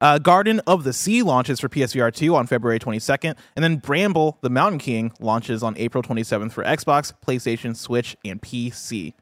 [0.00, 4.38] Uh, Garden of the Sea launches for PSVR 2 on February 22nd, and then Bramble,
[4.40, 9.12] the Mountain King, launches on April 27th for Xbox, PlayStation, Switch, and PC.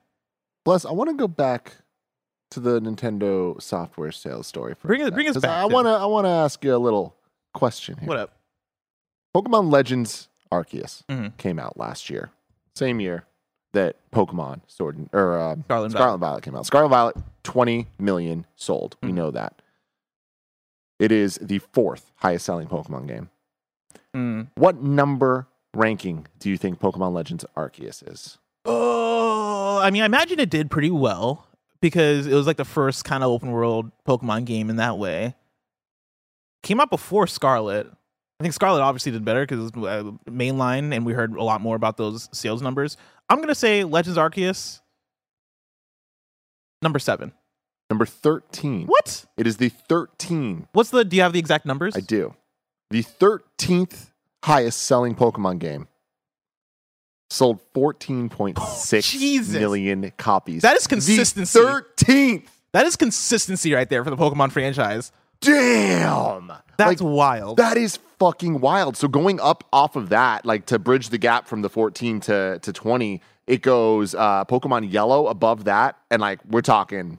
[0.64, 1.78] Plus, I want to go back
[2.52, 4.74] to the Nintendo software sales story.
[4.74, 5.90] For Bring it- bring us back, I want to.
[5.90, 7.14] I want to ask you a little
[7.54, 8.08] question here.
[8.08, 8.32] What up?
[9.36, 11.36] Pokemon Legends Arceus Mhm.
[11.36, 12.30] came out last year,
[12.74, 13.24] same year
[13.72, 16.64] that Pokemon Sword and, or uh, Scarlet Scarlet and Violet came out.
[16.66, 18.96] Scarlet Violet, twenty million sold.
[18.96, 19.06] Mm-hmm.
[19.08, 19.60] We know that.
[20.98, 23.30] It is the fourth highest selling Pokemon game.
[24.14, 24.48] Mm.
[24.56, 28.38] What number ranking do you think Pokemon Legends Arceus is?
[28.64, 31.46] Oh, I mean, I imagine it did pretty well
[31.80, 35.34] because it was like the first kind of open world Pokemon game in that way.
[36.62, 37.86] Came out before Scarlet.
[38.40, 41.42] I think Scarlet obviously did better because it was uh, mainline, and we heard a
[41.42, 42.96] lot more about those sales numbers.
[43.28, 44.80] I'm gonna say Legends Arceus,
[46.82, 47.32] number seven.
[47.90, 48.86] Number 13.
[48.86, 49.24] What?
[49.36, 50.68] It is the 13.
[50.72, 51.04] What's the?
[51.04, 51.96] Do you have the exact numbers?
[51.96, 52.34] I do.
[52.90, 54.10] The 13th
[54.44, 55.88] highest selling Pokemon game.
[57.30, 60.62] Sold 14.6 oh, million copies.
[60.62, 61.58] That is consistency.
[61.58, 62.46] The 13th.
[62.72, 65.12] That is consistency right there for the Pokemon franchise.
[65.40, 66.52] Damn.
[66.76, 67.58] That's Like, wild.
[67.58, 68.96] That is fucking wild.
[68.96, 72.58] So going up off of that, like to bridge the gap from the 14 to,
[72.60, 77.18] to 20, it goes uh, Pokemon Yellow above that, and like we're talking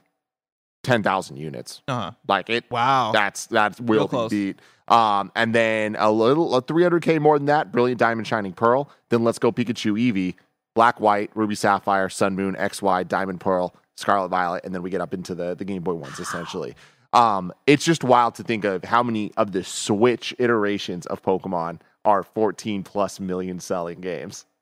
[0.84, 1.82] 10,000 units.
[1.88, 2.12] uh-huh.
[2.28, 2.70] Like it.
[2.72, 3.12] Wow.
[3.12, 4.60] That's that's will be beat.
[4.88, 8.90] Um, and then a little a 300k more than that, Brilliant Diamond, Shining Pearl.
[9.10, 10.36] Then Let's Go Pikachu, Eevee,
[10.74, 15.02] Black White, Ruby Sapphire, Sun Moon, XY, Diamond Pearl, Scarlet Violet, and then we get
[15.02, 16.76] up into the the Game Boy ones essentially.
[17.14, 21.82] Um, it's just wild to think of how many of the Switch iterations of Pokemon
[22.06, 24.46] are 14 plus million selling games.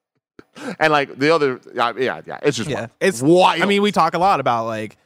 [0.80, 2.90] And like the other, uh, yeah, yeah, it's just yeah, wild.
[3.00, 3.62] it's wild.
[3.62, 4.98] I mean, we talk a lot about like,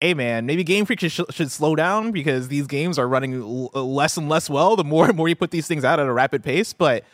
[0.00, 3.70] hey man, maybe Game Freak should, should slow down because these games are running l-
[3.74, 4.76] less and less well.
[4.76, 7.04] The more and more you put these things out at a rapid pace, but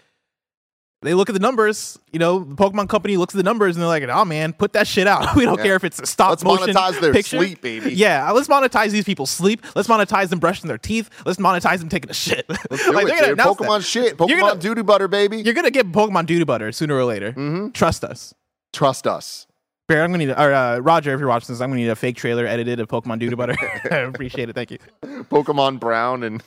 [1.03, 1.99] they look at the numbers.
[2.12, 4.72] You know, the Pokemon Company looks at the numbers and they're like, "Oh man, put
[4.72, 5.35] that shit out.
[5.37, 5.64] we don't Yeah.
[5.64, 7.37] care if it's a stop Let's motion monetize their picture.
[7.37, 7.93] sleep, baby.
[7.95, 9.62] Yeah, let's monetize these people's sleep.
[9.74, 11.11] Let's monetize them brushing their teeth.
[11.26, 12.47] Let's monetize them taking a shit.
[12.49, 13.39] Let's do Like, it, they're gonna dude.
[13.41, 13.64] announce that.
[13.68, 14.05] Pokemon shit.
[14.05, 15.43] You're Pokemon gonna- doo doo butter, baby.
[15.43, 17.32] You're gonna get Pokemon doo butter sooner or later.
[17.32, 17.70] Mm-hmm.
[17.70, 18.32] Trust us.
[18.72, 19.47] Trust us.
[19.87, 21.97] Bear, I'm gonna need, or uh, Roger, if you're watching this, I'm gonna need a
[21.97, 23.55] fake trailer edited of Pokemon Doo Butter.
[23.91, 24.55] I appreciate it.
[24.55, 24.78] Thank you.
[25.05, 26.43] Pokemon Brown and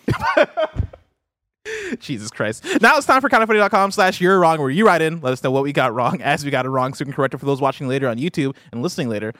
[1.99, 2.65] Jesus Christ.
[2.81, 5.51] Now it's time for kindafunny.com slash you're wrong, where you write in, let us know
[5.51, 7.45] what we got wrong as we got it wrong, so we can correct it for
[7.45, 9.33] those watching later on YouTube and listening later.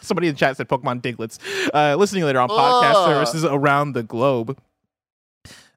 [0.00, 1.38] Somebody in the chat said Pokemon Diglets.
[1.74, 4.56] Uh, listening later on podcast services around the globe.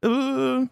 [0.04, 0.66] Uh,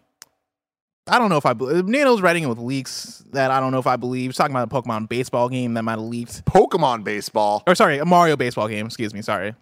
[1.08, 1.86] I don't know if I believe.
[1.86, 4.30] Nano's writing it with leaks that I don't know if I believe.
[4.30, 6.44] He's talking about a Pokemon baseball game that might have leaked.
[6.46, 7.62] Pokemon baseball.
[7.66, 8.86] or sorry, a Mario baseball game.
[8.86, 9.54] Excuse me, sorry.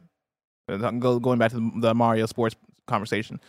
[0.68, 3.40] Go, going back to the, the Mario sports conversation.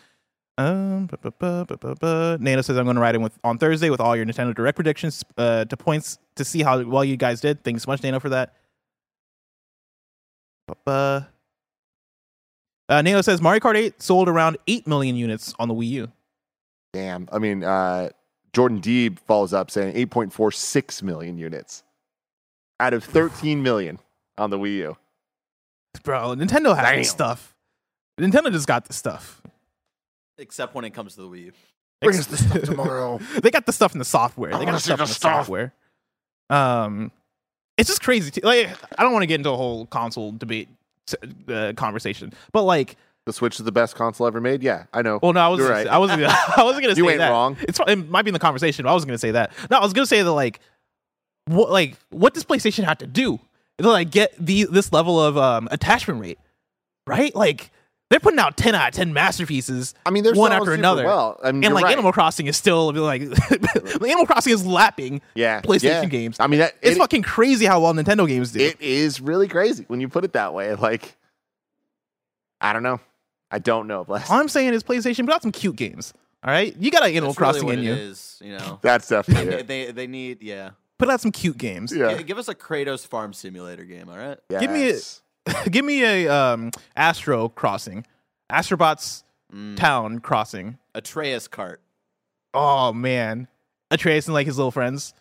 [0.58, 2.38] Um, bu.
[2.40, 4.76] Nano says I'm going to write in with on Thursday with all your Nintendo Direct
[4.76, 7.64] predictions uh, to points to see how well you guys did.
[7.64, 8.54] Thanks so much, Nano, for that.
[10.88, 11.22] Uh,
[12.90, 16.12] Nano says Mario Kart 8 sold around 8 million units on the Wii U.
[16.96, 17.28] Damn.
[17.30, 18.10] I mean, uh,
[18.54, 21.84] Jordan Deeb follows up saying 8.46 million units
[22.80, 24.00] out of 13 million
[24.38, 24.98] on the Wii U.
[26.04, 26.98] Bro, Nintendo has Damn.
[27.00, 27.54] this stuff.
[28.18, 29.42] Nintendo just got the stuff.
[30.38, 31.52] Except when it comes to the Wii U.
[32.02, 33.18] Bring us the stuff tomorrow.
[33.44, 34.54] they got the stuff in the software.
[34.56, 35.36] I They got the stuff the in the stuff.
[35.40, 35.74] software.
[36.50, 37.12] Um,
[37.78, 38.32] it's just crazy.
[38.32, 38.42] Too.
[38.42, 40.70] Like, I don't want to get into a whole console debate
[41.50, 42.96] uh, conversation, but like,
[43.26, 44.62] The Switch is the best console ever made.
[44.62, 45.20] Yeah, I know.
[45.22, 45.88] well, no, I was, right.
[45.88, 46.24] I wasn't,
[46.58, 47.30] I wasn't gonna say You ain't that.
[47.32, 47.58] wrong.
[47.62, 49.52] It's it might be in the conversation, but I wasn't gonna say that.
[49.72, 50.60] No, I was gonna say that like,
[51.48, 53.40] what like what does PlayStation have to do
[53.80, 56.40] to like get the this level of um attachment rate,
[57.08, 57.36] right?
[57.36, 57.72] Like.
[58.12, 61.06] They're putting out ten out of ten masterpieces, I mean, they're one after another.
[61.06, 61.40] well.
[61.44, 61.94] I mean, and like right.
[61.94, 66.06] Animal Crossing is still like Animal Crossing is lapping yeah, PlayStation yeah.
[66.06, 66.38] games.
[66.40, 68.60] I mean, that, It's it, fucking crazy how well Nintendo games do.
[68.60, 70.76] it is really crazy when you put it that way.
[70.76, 71.16] Like,
[72.62, 73.00] I don't know.
[73.52, 74.04] I don't know.
[74.04, 74.30] Bless.
[74.30, 76.14] All I'm saying is PlayStation put out some cute games.
[76.44, 77.94] All right, you got an Animal That's really Crossing what in it you.
[77.94, 78.80] is, you know.
[78.84, 79.68] That's definitely they, it.
[79.68, 80.72] they they need yeah.
[80.98, 81.92] Put out some cute games.
[81.96, 82.18] Yeah.
[82.18, 84.38] G- Give us a Kratos farm simulator game, all right?
[84.50, 88.06] Give me a- Give me a um, Astro Crossing,
[88.52, 89.24] Astrobot's
[89.54, 89.78] Mm.
[89.78, 90.80] Town Crossing.
[90.96, 91.80] Atreus cart.
[92.54, 93.48] Oh man,
[93.92, 95.14] Atreus and like his little friends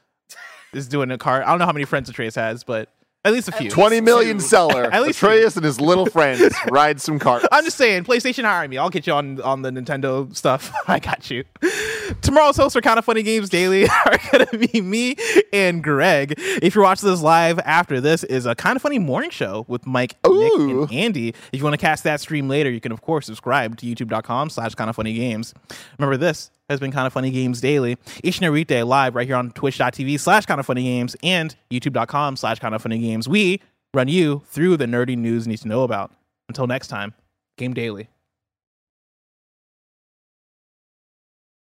[0.73, 1.45] is doing a cart.
[1.47, 2.89] I don't know how many friends Atreus has, but
[3.27, 3.71] at least a few.
[3.71, 4.45] 20 million two.
[4.45, 4.85] seller.
[4.93, 7.47] At least Atreus and his little friends ride some carts.
[7.51, 8.77] I'm just saying, PlayStation hire me.
[8.77, 10.73] I'll get you on on the Nintendo stuff.
[10.89, 11.45] I got you.
[12.21, 15.17] Tomorrow's hosts for Kinda Funny Games Daily are gonna be me
[15.53, 16.35] and Greg.
[16.37, 20.17] If you're watching this live after this, is a kinda funny morning show with Mike,
[20.27, 21.29] Nick, and Andy.
[21.29, 24.51] If you want to cast that stream later, you can of course subscribe to youtube.com
[24.51, 25.55] slash kinda funny games.
[25.99, 27.97] Remember this has been kinda funny games daily.
[28.23, 28.45] Each and
[28.83, 33.29] live right here on twitch.tv slash kinda funny games and youtube.com slash kinda funny games.
[33.29, 33.61] We
[33.95, 36.13] run you through the nerdy news you need to know about.
[36.49, 37.15] Until next time
[37.57, 38.09] game daily